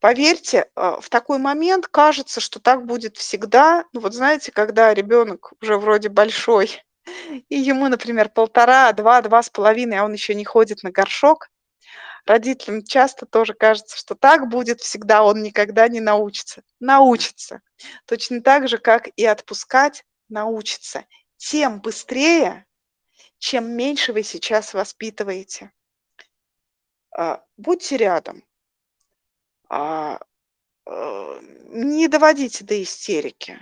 Поверьте, 0.00 0.66
э, 0.74 0.96
в 1.00 1.08
такой 1.08 1.38
момент 1.38 1.86
кажется, 1.86 2.40
что 2.40 2.60
так 2.60 2.84
будет 2.86 3.16
всегда. 3.16 3.84
Ну 3.92 4.00
вот 4.00 4.14
знаете, 4.14 4.52
когда 4.52 4.92
ребенок 4.92 5.52
уже 5.62 5.78
вроде 5.78 6.08
большой, 6.08 6.82
и 7.48 7.56
ему, 7.58 7.88
например, 7.88 8.28
полтора, 8.28 8.92
два, 8.92 9.22
два 9.22 9.42
с 9.42 9.50
половиной, 9.50 9.98
а 9.98 10.04
он 10.04 10.12
еще 10.12 10.34
не 10.34 10.44
ходит 10.44 10.82
на 10.82 10.90
горшок, 10.90 11.48
родителям 12.26 12.84
часто 12.84 13.26
тоже 13.26 13.54
кажется, 13.54 13.96
что 13.96 14.14
так 14.14 14.48
будет 14.48 14.80
всегда, 14.80 15.22
он 15.22 15.42
никогда 15.42 15.88
не 15.88 16.00
научится. 16.00 16.62
Научится. 16.80 17.60
Точно 18.06 18.40
так 18.40 18.68
же, 18.68 18.78
как 18.78 19.08
и 19.16 19.24
отпускать 19.24 20.04
научится. 20.28 21.04
Тем 21.36 21.80
быстрее, 21.80 22.66
чем 23.38 23.72
меньше 23.72 24.12
вы 24.12 24.22
сейчас 24.22 24.74
воспитываете. 24.74 25.72
А, 27.16 27.44
будьте 27.56 27.96
рядом. 27.96 28.44
А, 29.68 30.18
э, 30.86 31.40
не 31.68 32.08
доводите 32.08 32.64
до 32.64 32.82
истерики. 32.82 33.58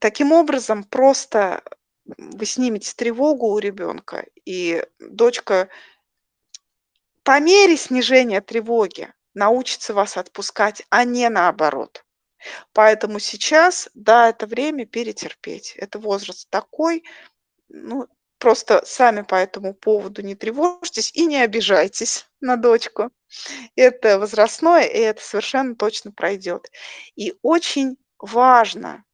Таким 0.00 0.32
образом, 0.32 0.84
просто 0.84 1.62
вы 2.04 2.46
снимете 2.46 2.94
тревогу 2.94 3.48
у 3.48 3.58
ребенка, 3.58 4.26
и 4.44 4.84
дочка 4.98 5.68
по 7.22 7.38
мере 7.38 7.76
снижения 7.76 8.40
тревоги 8.40 9.12
научится 9.34 9.94
вас 9.94 10.16
отпускать, 10.16 10.82
а 10.90 11.04
не 11.04 11.28
наоборот. 11.28 12.04
Поэтому 12.72 13.18
сейчас, 13.18 13.90
да, 13.94 14.30
это 14.30 14.46
время 14.46 14.86
перетерпеть. 14.86 15.74
Это 15.76 15.98
возраст 15.98 16.48
такой, 16.48 17.04
ну, 17.68 18.08
просто 18.40 18.84
сами 18.84 19.22
по 19.22 19.36
этому 19.36 19.74
поводу 19.74 20.22
не 20.22 20.34
тревожьтесь 20.34 21.12
и 21.14 21.26
не 21.26 21.36
обижайтесь 21.36 22.26
на 22.40 22.56
дочку. 22.56 23.10
Это 23.76 24.18
возрастное, 24.18 24.84
и 24.84 24.98
это 24.98 25.22
совершенно 25.22 25.76
точно 25.76 26.10
пройдет. 26.10 26.70
И 27.14 27.34
очень 27.42 27.96
важно 28.18 29.04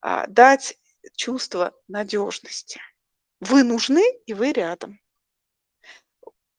а, 0.00 0.26
дать 0.26 0.76
чувство 1.14 1.72
надежности. 1.86 2.80
Вы 3.40 3.62
нужны, 3.62 4.04
и 4.26 4.34
вы 4.34 4.52
рядом. 4.52 4.98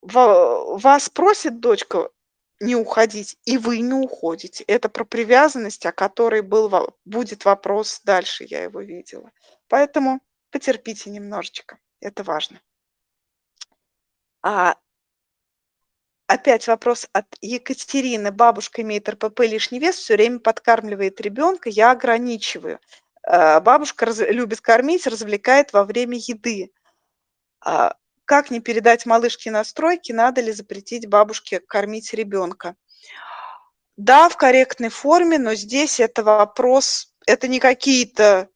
Вас 0.02 1.10
просит 1.10 1.60
дочка 1.60 2.10
не 2.60 2.76
уходить, 2.76 3.38
и 3.46 3.58
вы 3.58 3.80
не 3.80 3.94
уходите. 3.94 4.64
Это 4.64 4.90
про 4.90 5.04
привязанность, 5.04 5.86
о 5.86 5.92
которой 5.92 6.42
был, 6.42 6.96
будет 7.06 7.46
вопрос 7.46 8.02
дальше, 8.04 8.46
я 8.48 8.64
его 8.64 8.82
видела. 8.82 9.32
Поэтому 9.68 10.22
потерпите 10.52 11.10
немножечко, 11.10 11.78
это 12.00 12.24
важно. 12.24 12.62
А, 14.42 14.76
опять 16.28 16.68
вопрос 16.68 17.08
от 17.14 17.26
Екатерины. 17.42 18.32
Бабушка 18.32 18.82
имеет 18.82 19.10
РПП 19.10 19.42
лишний 19.42 19.80
вес, 19.80 19.96
все 19.96 20.16
время 20.16 20.40
подкармливает 20.40 21.20
ребенка, 21.22 21.70
я 21.70 21.92
ограничиваю. 21.92 22.80
А, 23.24 23.60
бабушка 23.60 24.06
раз, 24.06 24.20
любит 24.20 24.62
кормить, 24.62 25.08
развлекает 25.08 25.74
во 25.74 25.84
время 25.84 26.18
еды. 26.18 26.72
А, 27.60 27.96
как 28.26 28.52
не 28.52 28.60
передать 28.60 29.06
малышке 29.06 29.52
настройки, 29.52 30.12
надо 30.12 30.42
ли 30.42 30.52
запретить 30.52 31.08
бабушке 31.08 31.60
кормить 31.60 32.14
ребенка? 32.14 32.76
Да, 33.96 34.30
в 34.30 34.38
корректной 34.38 34.90
форме, 34.90 35.40
но 35.40 35.56
здесь 35.56 36.00
это 36.00 36.24
вопрос, 36.24 37.16
это 37.26 37.48
не 37.48 37.60
какие-то 37.60 38.48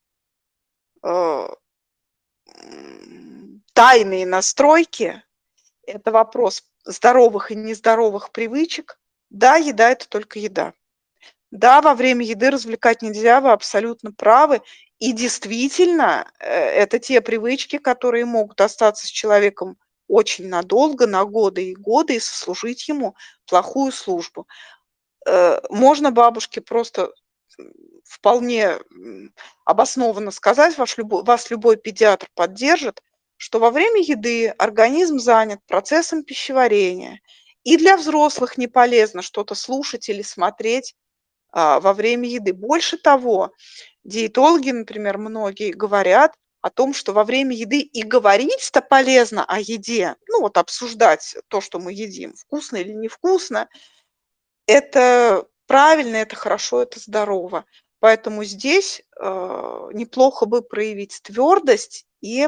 э, 1.03 1.47
тайные 3.81 4.27
настройки, 4.27 5.23
это 5.87 6.11
вопрос 6.11 6.63
здоровых 6.83 7.49
и 7.49 7.55
нездоровых 7.55 8.31
привычек. 8.31 8.99
Да, 9.31 9.55
еда– 9.55 9.89
это 9.91 10.07
только 10.07 10.37
еда. 10.37 10.73
Да, 11.49 11.81
во 11.81 11.95
время 11.95 12.23
еды 12.23 12.51
развлекать 12.51 13.01
нельзя, 13.01 13.41
вы 13.41 13.51
абсолютно 13.51 14.11
правы. 14.11 14.61
И 14.99 15.13
действительно, 15.13 16.31
э, 16.37 16.45
это 16.47 16.99
те 16.99 17.21
привычки, 17.21 17.79
которые 17.79 18.25
могут 18.25 18.61
остаться 18.61 19.07
с 19.07 19.09
человеком 19.09 19.79
очень 20.07 20.47
надолго, 20.47 21.07
на 21.07 21.25
годы 21.25 21.71
и 21.71 21.73
годы, 21.73 22.17
и 22.17 22.19
сослужить 22.19 22.87
ему 22.87 23.15
плохую 23.47 23.91
службу. 23.91 24.47
Э, 25.25 25.59
можно 25.71 26.11
бабушке 26.11 26.61
просто 26.61 27.11
вполне 28.03 28.77
обоснованно 29.65 30.29
сказать, 30.29 30.77
ваш 30.77 30.99
любой, 30.99 31.23
вас 31.23 31.49
любой 31.49 31.77
педиатр 31.77 32.27
поддержит, 32.35 33.01
что 33.41 33.57
во 33.57 33.71
время 33.71 34.01
еды 34.01 34.49
организм 34.49 35.17
занят 35.17 35.61
процессом 35.65 36.23
пищеварения, 36.23 37.21
и 37.63 37.75
для 37.75 37.97
взрослых 37.97 38.55
не 38.59 38.67
полезно 38.67 39.23
что-то 39.23 39.55
слушать 39.55 40.09
или 40.09 40.21
смотреть 40.21 40.93
а, 41.51 41.79
во 41.79 41.93
время 41.93 42.29
еды. 42.29 42.53
Больше 42.53 42.97
того, 42.97 43.51
Диетологи, 44.03 44.69
например, 44.69 45.17
многие 45.17 45.71
говорят 45.71 46.35
о 46.61 46.69
том, 46.69 46.93
что 46.93 47.13
во 47.13 47.23
время 47.23 47.55
еды 47.55 47.79
и 47.79 48.03
говорить-то 48.03 48.79
полезно 48.79 49.43
о 49.43 49.59
еде, 49.59 50.17
ну 50.27 50.41
вот 50.41 50.59
обсуждать 50.59 51.35
то, 51.47 51.61
что 51.61 51.79
мы 51.79 51.93
едим, 51.93 52.35
вкусно 52.35 52.77
или 52.77 52.91
невкусно, 52.91 53.69
это 54.67 55.47
правильно, 55.65 56.17
это 56.17 56.35
хорошо, 56.35 56.83
это 56.83 56.99
здорово. 56.99 57.65
Поэтому 57.99 58.43
здесь 58.43 59.01
э, 59.19 59.89
неплохо 59.93 60.45
бы 60.45 60.61
проявить 60.61 61.21
твердость 61.23 62.05
и 62.21 62.47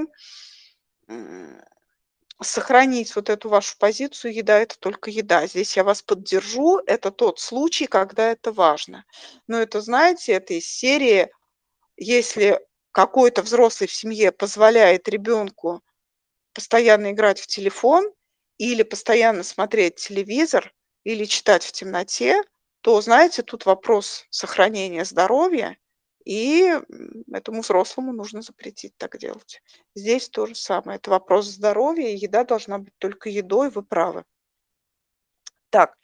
сохранить 2.42 3.16
вот 3.16 3.30
эту 3.30 3.50
вашу 3.50 3.78
позицию 3.78 4.34
еда 4.34 4.60
это 4.60 4.78
только 4.80 5.10
еда. 5.10 5.48
Здесь 5.48 5.78
я 5.78 5.84
вас 5.84 6.02
поддержу. 6.02 6.80
Это 6.86 7.12
тот 7.12 7.40
случай, 7.40 7.88
когда 7.88 8.32
это 8.32 8.52
важно. 8.52 9.06
Но 9.48 9.58
это, 9.60 9.82
знаете, 9.82 10.34
это 10.34 10.54
из 10.56 10.68
серии 10.68 11.30
если 11.98 12.60
какой-то 12.92 13.42
взрослый 13.42 13.88
в 13.88 13.94
семье 13.94 14.32
позволяет 14.32 15.08
ребенку 15.10 15.82
постоянно 16.54 17.12
играть 17.12 17.40
в 17.40 17.48
телефон 17.48 18.12
или 18.58 18.84
постоянно 18.84 19.44
смотреть 19.44 19.96
телевизор 19.96 20.74
или 21.04 21.26
читать 21.26 21.64
в 21.64 21.72
темноте, 21.72 22.42
то, 22.82 23.02
знаете, 23.02 23.44
тут 23.44 23.66
вопрос 23.66 24.26
сохранения 24.30 25.06
здоровья, 25.06 25.78
и 26.26 26.80
этому 27.32 27.62
взрослому 27.62 28.14
нужно 28.14 28.42
запретить 28.42 28.96
так 28.98 29.18
делать. 29.18 29.62
Здесь 29.96 30.30
то 30.30 30.46
же 30.46 30.56
самое. 30.56 30.98
Это 30.98 31.12
вопрос 31.12 31.48
здоровья, 31.48 32.10
еда 32.10 32.44
должна 32.44 32.80
быть 32.80 32.94
только 32.98 33.30
едой, 33.30 33.70
вы 33.70 33.84
правы. 33.84 34.24
Так, 35.70 35.96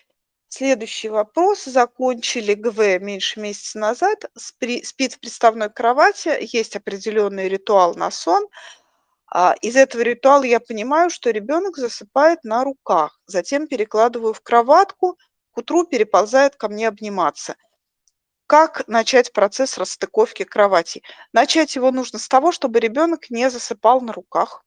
Следующий 0.52 1.10
вопрос. 1.10 1.66
Закончили 1.66 2.56
ГВ 2.56 3.00
меньше 3.02 3.40
месяца 3.40 3.78
назад. 3.78 4.26
Спит 4.36 5.14
в 5.14 5.20
приставной 5.20 5.70
кровати. 5.70 6.40
Есть 6.42 6.76
определенный 6.76 7.48
ритуал 7.48 7.94
на 7.94 8.10
сон. 8.10 8.48
А, 9.32 9.56
из 9.62 9.76
этого 9.76 10.02
ритуала 10.02 10.42
я 10.44 10.60
понимаю, 10.60 11.12
что 11.12 11.30
ребенок 11.30 11.78
засыпает 11.78 12.44
на 12.44 12.64
руках. 12.64 13.22
Затем 13.28 13.68
перекладываю 13.68 14.34
в 14.34 14.42
кроватку. 14.42 15.20
К 15.52 15.60
утру 15.60 15.86
переползает 15.86 16.56
ко 16.56 16.68
мне 16.68 16.88
обниматься. 16.88 17.56
Как 18.50 18.88
начать 18.88 19.32
процесс 19.32 19.78
расстыковки 19.78 20.44
кровати? 20.44 21.04
Начать 21.34 21.76
его 21.76 21.92
нужно 21.92 22.18
с 22.18 22.28
того, 22.28 22.52
чтобы 22.52 22.80
ребенок 22.80 23.30
не 23.30 23.48
засыпал 23.48 24.02
на 24.02 24.12
руках, 24.12 24.66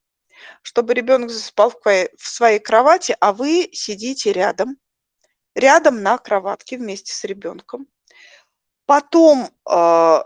чтобы 0.63 0.95
ребенок 0.95 1.31
засыпал 1.31 1.73
в 1.73 2.29
своей 2.29 2.61
кровати, 2.61 3.17
а 3.19 3.33
вы 3.33 3.69
сидите 3.73 4.33
рядом– 4.33 4.77
рядом 5.57 6.01
на 6.01 6.17
кроватке 6.19 6.79
вместе 6.79 7.13
с 7.13 7.25
ребенком. 7.25 7.89
Потом 8.87 9.51
э, 9.69 10.19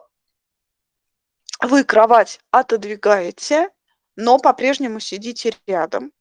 вы 1.63 1.85
кровать 1.85 2.41
отодвигаете, 2.51 3.71
но 4.17 4.39
по-прежнему 4.39 5.01
сидите 5.01 5.55
рядом. 5.67 6.13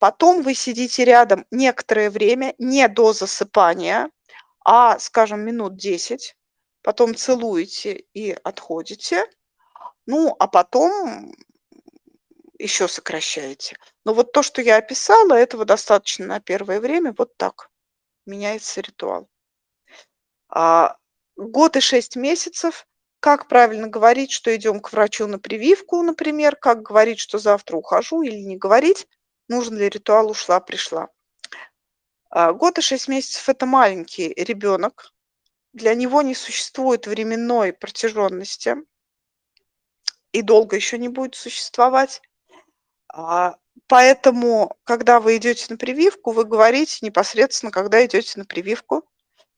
Потом 0.00 0.42
вы 0.42 0.54
сидите 0.54 1.04
рядом 1.04 1.46
некоторое 1.52 2.10
время, 2.10 2.56
не 2.58 2.88
до 2.88 3.12
засыпания, 3.12 4.10
а, 4.64 4.98
скажем, 4.98 5.40
минут 5.40 5.76
10. 5.76 6.36
Потом 6.82 7.14
целуете 7.14 8.04
и 8.14 8.32
отходите. 8.32 9.26
Ну, 10.06 10.34
а 10.38 10.48
потом 10.48 11.34
еще 12.58 12.88
сокращаете. 12.88 13.76
Но 14.04 14.14
вот 14.14 14.32
то, 14.32 14.42
что 14.42 14.62
я 14.62 14.76
описала, 14.76 15.34
этого 15.34 15.64
достаточно 15.64 16.26
на 16.26 16.40
первое 16.40 16.80
время. 16.80 17.14
Вот 17.16 17.36
так 17.36 17.70
меняется 18.26 18.80
ритуал. 18.80 19.28
А, 20.48 20.96
год 21.36 21.76
и 21.76 21.80
шесть 21.80 22.16
месяцев. 22.16 22.86
Как 23.20 23.48
правильно 23.48 23.88
говорить, 23.88 24.30
что 24.32 24.54
идем 24.54 24.80
к 24.80 24.92
врачу 24.92 25.26
на 25.26 25.38
прививку, 25.38 26.02
например, 26.02 26.56
как 26.56 26.82
говорить, 26.82 27.18
что 27.18 27.38
завтра 27.38 27.76
ухожу 27.76 28.22
или 28.22 28.36
не 28.36 28.58
говорить, 28.58 29.06
нужен 29.48 29.78
ли 29.78 29.88
ритуал 29.88 30.30
ушла-пришла. 30.30 31.08
А, 32.34 32.52
год 32.52 32.78
и 32.78 32.82
шесть 32.82 33.06
месяцев– 33.06 33.48
это 33.48 33.64
маленький 33.64 34.34
ребенок. 34.34 35.12
Для 35.72 35.94
него 35.94 36.20
не 36.20 36.34
существует 36.34 37.06
временной 37.06 37.72
протяженности 37.72 38.74
и 40.32 40.42
долго 40.42 40.74
еще 40.74 40.98
не 40.98 41.08
будет 41.08 41.36
существовать. 41.36 42.20
А, 43.08 43.54
Поэтому, 43.86 44.76
когда 44.84 45.20
вы 45.20 45.36
идете 45.36 45.66
на 45.68 45.76
прививку, 45.76 46.32
вы 46.32 46.44
говорите 46.44 46.98
непосредственно, 47.02 47.70
когда 47.70 48.04
идете 48.04 48.38
на 48.38 48.44
прививку. 48.44 49.08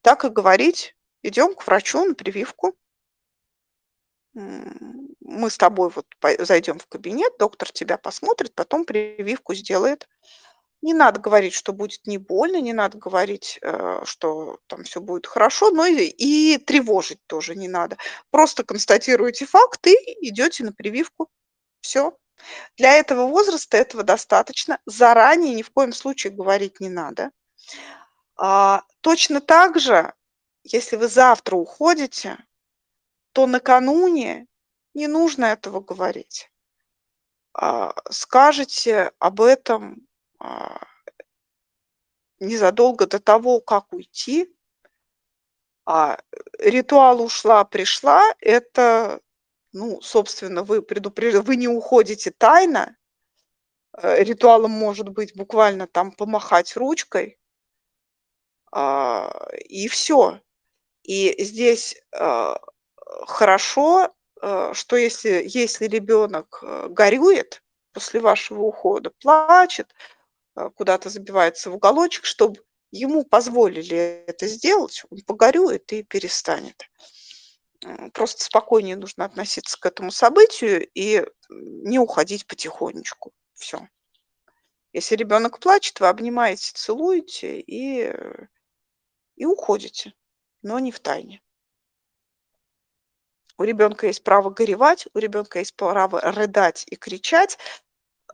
Так 0.02 0.24
и 0.24 0.28
говорить, 0.28 0.96
идем 1.22 1.54
к 1.54 1.66
врачу 1.66 2.04
на 2.04 2.14
прививку. 2.14 2.74
Мы 4.34 5.50
с 5.50 5.56
тобой 5.56 5.90
вот 5.90 6.06
зайдем 6.40 6.78
в 6.78 6.86
кабинет, 6.86 7.32
доктор 7.38 7.72
тебя 7.72 7.96
посмотрит, 7.96 8.54
потом 8.54 8.84
прививку 8.84 9.54
сделает. 9.54 10.08
Не 10.82 10.94
надо 10.94 11.20
говорить, 11.20 11.54
что 11.54 11.72
будет 11.72 12.06
не 12.06 12.18
больно, 12.18 12.60
не 12.60 12.72
надо 12.72 12.98
говорить, 12.98 13.58
э, 13.62 14.02
что 14.04 14.58
там 14.66 14.84
все 14.84 15.00
будет 15.00 15.26
хорошо, 15.26 15.70
но 15.70 15.86
и, 15.86 16.04
и 16.04 16.58
тревожить 16.58 17.20
тоже 17.26 17.56
не 17.56 17.68
надо. 17.68 17.96
Просто 18.30 18.62
констатируете 18.62 19.46
факт 19.46 19.86
и 19.86 19.94
идете 20.20 20.64
на 20.64 20.72
прививку. 20.72 21.28
Все. 21.80 22.16
Для 22.76 22.92
этого 22.92 23.26
возраста 23.26 23.76
этого 23.76 24.02
достаточно. 24.02 24.78
Заранее 24.86 25.54
ни 25.54 25.62
в 25.62 25.70
коем 25.70 25.92
случае 25.92 26.32
говорить 26.32 26.80
не 26.80 26.88
надо. 26.88 27.30
А, 28.36 28.82
точно 29.00 29.40
так 29.40 29.80
же, 29.80 30.12
если 30.62 30.96
вы 30.96 31.08
завтра 31.08 31.56
уходите, 31.56 32.38
то 33.32 33.46
накануне 33.46 34.46
не 34.94 35.06
нужно 35.08 35.46
этого 35.46 35.80
говорить. 35.80 36.50
А, 37.54 37.94
скажете 38.10 39.12
об 39.18 39.40
этом 39.40 40.05
незадолго 42.40 43.06
до 43.06 43.18
того, 43.18 43.60
как 43.60 43.92
уйти, 43.92 44.52
а, 45.84 46.18
ритуал 46.58 47.22
ушла, 47.22 47.64
пришла, 47.64 48.22
это, 48.40 49.20
ну, 49.72 50.00
собственно, 50.02 50.64
вы 50.64 50.82
предупреждаете, 50.82 51.46
вы 51.46 51.56
не 51.56 51.68
уходите 51.68 52.32
тайно. 52.32 52.96
Э, 53.96 54.22
ритуалом 54.22 54.72
может 54.72 55.08
быть 55.08 55.34
буквально 55.36 55.86
там 55.86 56.12
помахать 56.12 56.76
ручкой, 56.76 57.38
а, 58.72 59.48
и 59.68 59.88
все. 59.88 60.40
И 61.04 61.34
здесь 61.44 61.96
а, 62.12 62.58
хорошо, 63.26 64.12
а, 64.40 64.74
что 64.74 64.96
если, 64.96 65.44
если 65.46 65.86
ребенок 65.86 66.58
э, 66.62 66.88
горюет 66.90 67.62
после 67.92 68.20
вашего 68.20 68.62
ухода, 68.62 69.10
плачет, 69.20 69.94
куда-то 70.74 71.10
забивается 71.10 71.70
в 71.70 71.76
уголочек, 71.76 72.24
чтобы 72.24 72.62
ему 72.90 73.24
позволили 73.24 74.24
это 74.26 74.46
сделать, 74.46 75.04
он 75.10 75.20
погорюет 75.22 75.92
и 75.92 76.02
перестанет. 76.02 76.88
Просто 78.12 78.44
спокойнее 78.44 78.96
нужно 78.96 79.24
относиться 79.24 79.78
к 79.78 79.86
этому 79.86 80.10
событию 80.10 80.88
и 80.94 81.26
не 81.50 81.98
уходить 81.98 82.46
потихонечку. 82.46 83.32
Все. 83.54 83.88
Если 84.92 85.14
ребенок 85.14 85.60
плачет, 85.60 86.00
вы 86.00 86.08
обнимаете, 86.08 86.72
целуете 86.74 87.60
и, 87.60 88.14
и 89.36 89.44
уходите, 89.44 90.14
но 90.62 90.78
не 90.78 90.90
в 90.90 91.00
тайне. 91.00 91.42
У 93.58 93.62
ребенка 93.62 94.06
есть 94.06 94.22
право 94.22 94.50
горевать, 94.50 95.06
у 95.14 95.18
ребенка 95.18 95.58
есть 95.58 95.74
право 95.76 96.20
рыдать 96.20 96.84
и 96.88 96.96
кричать, 96.96 97.58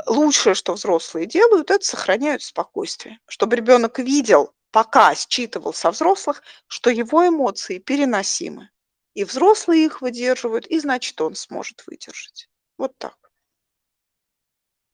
лучшее, 0.07 0.55
что 0.55 0.75
взрослые 0.75 1.27
делают, 1.27 1.71
это 1.71 1.85
сохраняют 1.85 2.43
спокойствие, 2.43 3.19
чтобы 3.27 3.57
ребенок 3.57 3.99
видел, 3.99 4.55
пока 4.71 5.15
считывал 5.15 5.73
со 5.73 5.91
взрослых, 5.91 6.43
что 6.67 6.91
его 6.91 7.27
эмоции 7.27 7.79
переносимы. 7.79 8.71
И 9.15 9.25
взрослые 9.25 9.85
их 9.85 10.01
выдерживают, 10.01 10.67
и 10.67 10.81
значит, 10.81 11.21
он 11.21 11.35
сможет 11.35 11.85
выдержать. 11.87 12.49
Вот 12.79 12.97
так. 12.99 13.17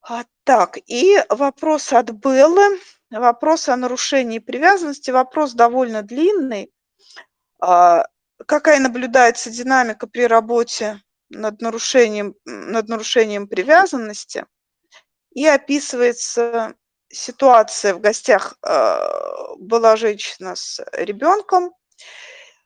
А, 0.03 0.25
так, 0.45 0.79
и 0.87 1.23
вопрос 1.29 1.93
от 1.93 2.11
Беллы. 2.11 2.81
Вопрос 3.11 3.69
о 3.69 3.77
нарушении 3.77 4.39
привязанности. 4.39 5.11
Вопрос 5.11 5.55
довольно 5.55 6.03
длинный. 6.03 6.73
А, 7.61 8.07
какая 8.47 8.81
наблюдается 8.81 9.51
динамика 9.51 10.07
при 10.07 10.27
работе 10.27 11.03
над 11.29 11.61
нарушением, 11.61 12.35
над 12.45 12.89
нарушением 12.89 13.49
привязанности? 13.49 14.47
И 15.39 15.47
описывается 15.47 16.75
ситуация 17.09 17.95
в 17.95 18.01
гостях 18.01 18.57
а, 18.63 19.55
была 19.57 19.95
женщина 19.95 20.57
с 20.57 20.85
ребенком, 20.93 21.73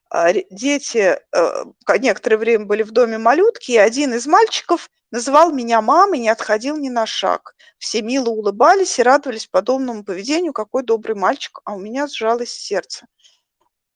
а, 0.09 0.33
дети 0.49 1.19
э, 1.31 1.63
некоторое 1.99 2.37
время 2.37 2.65
были 2.65 2.81
в 2.81 2.89
доме 2.89 3.19
малютки, 3.19 3.73
и 3.73 3.77
один 3.77 4.15
из 4.15 4.25
мальчиков 4.25 4.89
называл 5.11 5.51
меня 5.51 5.81
мамой, 5.81 6.17
не 6.17 6.29
отходил 6.29 6.77
ни 6.77 6.89
на 6.89 7.05
шаг. 7.05 7.55
Все 7.77 8.01
мило 8.01 8.29
улыбались 8.29 8.97
и 8.97 9.03
радовались 9.03 9.45
подобному 9.45 10.03
поведению. 10.03 10.51
Какой 10.51 10.81
добрый 10.81 11.15
мальчик, 11.15 11.59
а 11.65 11.75
у 11.75 11.79
меня 11.79 12.07
сжалось 12.07 12.51
сердце. 12.51 13.05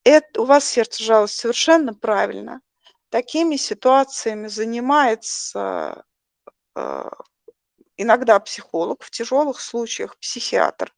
Это, 0.03 0.41
у 0.41 0.45
вас 0.45 0.65
сердце 0.65 1.03
сжалось 1.03 1.33
совершенно 1.33 1.95
правильно. 1.95 2.61
Такими 3.09 3.55
ситуациями 3.55 4.47
занимается 4.47 6.03
иногда 7.97 8.39
психолог, 8.39 9.03
в 9.03 9.11
тяжелых 9.11 9.59
случаях 9.59 10.17
психиатр. 10.19 10.93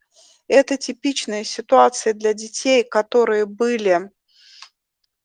Это 0.48 0.78
типичная 0.78 1.44
ситуация 1.44 2.14
для 2.14 2.34
детей, 2.34 2.84
которые 2.84 3.46
были 3.46 4.12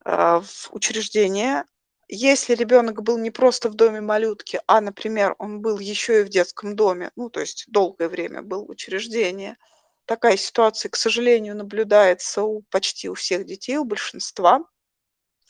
а, 0.04 0.40
в 0.40 0.68
учреждении. 0.72 1.64
Если 2.08 2.54
ребенок 2.54 3.02
был 3.02 3.18
не 3.18 3.30
просто 3.30 3.70
в 3.70 3.74
доме 3.74 4.00
малютки, 4.00 4.60
а, 4.66 4.80
например, 4.80 5.34
он 5.38 5.60
был 5.60 5.78
еще 5.78 6.20
и 6.20 6.24
в 6.24 6.28
детском 6.28 6.76
доме, 6.76 7.10
ну, 7.16 7.30
то 7.30 7.40
есть 7.40 7.64
долгое 7.68 8.08
время 8.08 8.42
был 8.42 8.66
в 8.66 8.70
учреждении, 8.70 9.56
такая 10.04 10.36
ситуация, 10.36 10.90
к 10.90 10.96
сожалению, 10.96 11.56
наблюдается 11.56 12.42
у 12.42 12.62
почти 12.70 13.08
у 13.08 13.14
всех 13.14 13.46
детей, 13.46 13.78
у 13.78 13.84
большинства. 13.84 14.60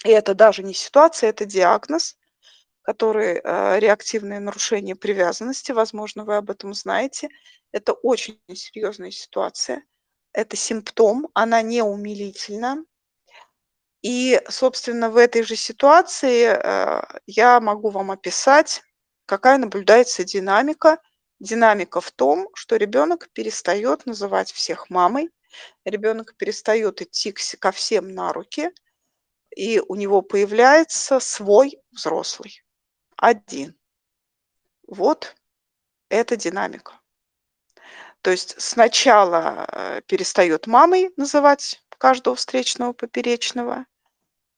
И 0.04 0.10
это 0.10 0.34
даже 0.34 0.62
не 0.62 0.74
ситуация, 0.74 1.30
это 1.30 1.44
диагноз 1.44 2.16
который 2.84 3.40
э, 3.42 3.80
реактивное 3.80 4.40
нарушение 4.40 4.94
привязанности, 4.94 5.72
возможно, 5.72 6.24
вы 6.24 6.36
об 6.36 6.50
этом 6.50 6.74
знаете. 6.74 7.30
Это 7.72 7.94
очень 7.94 8.38
серьезная 8.54 9.10
ситуация. 9.10 9.82
Это 10.34 10.54
симптом, 10.56 11.28
она 11.32 11.62
не 11.62 11.82
умилительна. 11.82 12.84
И, 14.02 14.38
собственно, 14.50 15.08
в 15.08 15.16
этой 15.16 15.42
же 15.44 15.56
ситуации 15.56 16.44
э, 16.44 17.02
я 17.26 17.58
могу 17.60 17.88
вам 17.88 18.10
описать, 18.10 18.82
какая 19.24 19.56
наблюдается 19.56 20.22
динамика. 20.22 20.98
Динамика 21.40 22.02
в 22.02 22.10
том, 22.10 22.48
что 22.54 22.76
ребенок 22.76 23.30
перестает 23.32 24.04
называть 24.04 24.52
всех 24.52 24.90
мамой, 24.90 25.30
ребенок 25.86 26.36
перестает 26.36 27.00
идти 27.00 27.32
ко 27.32 27.72
всем 27.72 28.14
на 28.14 28.32
руки, 28.34 28.70
и 29.56 29.80
у 29.80 29.94
него 29.94 30.20
появляется 30.20 31.18
свой 31.18 31.78
взрослый 31.90 32.63
один. 33.16 33.76
Вот 34.86 35.34
эта 36.08 36.36
динамика. 36.36 37.00
То 38.22 38.30
есть 38.30 38.54
сначала 38.60 39.66
э, 39.70 40.00
перестает 40.06 40.66
мамой 40.66 41.12
называть 41.16 41.82
каждого 41.98 42.36
встречного 42.36 42.92
поперечного, 42.92 43.86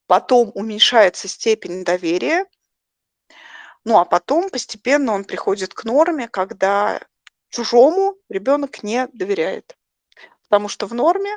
потом 0.07 0.52
уменьшается 0.54 1.28
степень 1.28 1.84
доверия, 1.84 2.46
ну 3.84 3.98
а 3.98 4.04
потом 4.04 4.50
постепенно 4.50 5.12
он 5.12 5.24
приходит 5.24 5.74
к 5.74 5.84
норме, 5.84 6.28
когда 6.28 7.00
чужому 7.48 8.16
ребенок 8.28 8.82
не 8.82 9.09
доверяет. 9.12 9.76
Потому 10.48 10.68
что 10.68 10.86
в 10.86 10.94
норме 10.94 11.36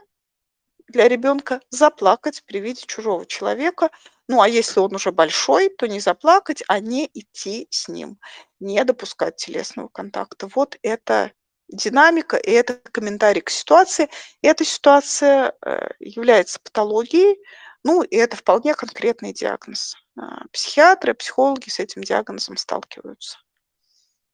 для 0.88 1.08
ребенка 1.08 1.62
заплакать 1.70 2.44
при 2.46 2.60
виде 2.60 2.86
чужого 2.86 3.26
человека, 3.26 3.90
ну, 4.30 4.42
а 4.42 4.48
если 4.48 4.80
он 4.80 4.94
уже 4.94 5.12
большой, 5.12 5.70
то 5.70 5.88
не 5.88 6.00
заплакать, 6.00 6.64
а 6.68 6.80
не 6.80 7.10
идти 7.16 7.68
с 7.72 7.88
ним, 7.88 8.20
не 8.60 8.82
допускать 8.84 9.38
телесного 9.38 9.88
контакта. 9.88 10.48
Вот 10.54 10.78
это 10.84 11.32
динамика, 11.68 12.38
и 12.38 12.52
это 12.52 12.76
комментарий 12.92 13.42
к 13.42 13.50
ситуации. 13.50 14.08
Эта 14.44 14.64
ситуация 14.64 15.56
э, 15.66 15.90
является 16.00 16.60
патологией, 16.60 17.40
ну, 17.84 18.04
и 18.04 18.16
это 18.18 18.38
вполне 18.38 18.76
конкретный 18.76 19.34
диагноз. 19.34 19.96
А, 20.16 20.46
психиатры, 20.54 21.16
психологи 21.16 21.70
с 21.70 21.80
этим 21.80 22.04
диагнозом 22.04 22.56
сталкиваются. 22.56 23.40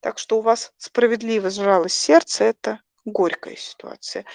Так 0.02 0.20
что 0.20 0.40
у 0.40 0.42
вас 0.42 0.74
справедливо 0.78 1.50
сжалось 1.50 1.94
сердце, 1.94 2.44
это 2.44 2.82
горькая 3.06 3.56
ситуация. 3.56 4.26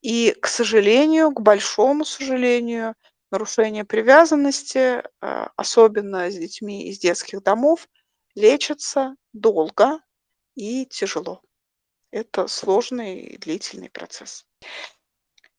И, 0.00 0.34
к 0.40 0.46
сожалению, 0.46 1.30
к 1.32 1.42
большому 1.42 2.06
сожалению, 2.06 2.94
нарушение 3.30 3.84
привязанности, 3.84 5.02
э, 5.20 5.46
особенно 5.56 6.30
с 6.30 6.36
детьми 6.36 6.88
из 6.88 6.98
детских 6.98 7.42
домов, 7.42 7.88
лечатся 8.34 9.16
долго 9.32 10.00
и 10.54 10.86
тяжело. 10.86 11.42
Это 12.10 12.48
сложный 12.48 13.20
и 13.20 13.38
длительный 13.38 13.90
процесс. 13.90 14.44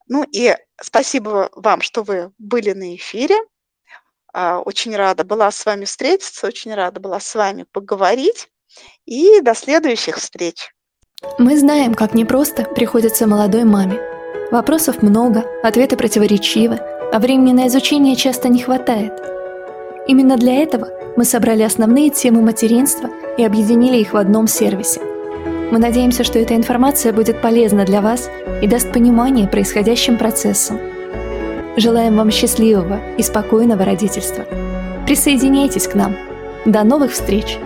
Ну 0.07 0.25
и 0.31 0.55
спасибо 0.81 1.49
вам, 1.53 1.81
что 1.81 2.03
вы 2.03 2.33
были 2.37 2.73
на 2.73 2.95
эфире. 2.95 3.35
А, 4.33 4.59
очень 4.59 4.95
рада 4.95 5.23
была 5.23 5.49
с 5.51 5.65
вами 5.65 5.85
встретиться, 5.85 6.47
очень 6.47 6.73
рада 6.73 6.99
была 6.99 7.19
с 7.19 7.33
вами 7.35 7.65
поговорить. 7.71 8.49
И 9.05 9.41
до 9.41 9.53
следующих 9.53 10.17
встреч. 10.17 10.73
Мы 11.37 11.57
знаем, 11.57 11.93
как 11.93 12.13
непросто 12.13 12.63
приходится 12.63 13.27
молодой 13.27 13.63
маме. 13.63 13.99
Вопросов 14.51 15.01
много, 15.01 15.45
ответы 15.63 15.95
противоречивы, 15.95 16.79
а 17.11 17.19
времени 17.19 17.53
на 17.53 17.67
изучение 17.67 18.15
часто 18.15 18.49
не 18.49 18.59
хватает. 18.59 19.13
Именно 20.07 20.37
для 20.37 20.55
этого 20.55 20.89
мы 21.17 21.25
собрали 21.25 21.63
основные 21.63 22.09
темы 22.09 22.41
материнства 22.41 23.09
и 23.37 23.43
объединили 23.43 23.97
их 23.97 24.13
в 24.13 24.17
одном 24.17 24.47
сервисе. 24.47 25.01
Мы 25.71 25.79
надеемся, 25.79 26.23
что 26.23 26.39
эта 26.39 26.55
информация 26.55 27.13
будет 27.13 27.41
полезна 27.41 27.85
для 27.85 28.01
вас 28.01 28.29
и 28.61 28.67
даст 28.67 28.91
понимание 28.91 29.47
происходящим 29.47 30.17
процессам. 30.17 30.79
Желаем 31.77 32.17
вам 32.17 32.31
счастливого 32.31 32.99
и 33.17 33.23
спокойного 33.23 33.85
родительства. 33.85 34.45
Присоединяйтесь 35.05 35.87
к 35.87 35.95
нам. 35.95 36.15
До 36.65 36.83
новых 36.83 37.11
встреч! 37.11 37.57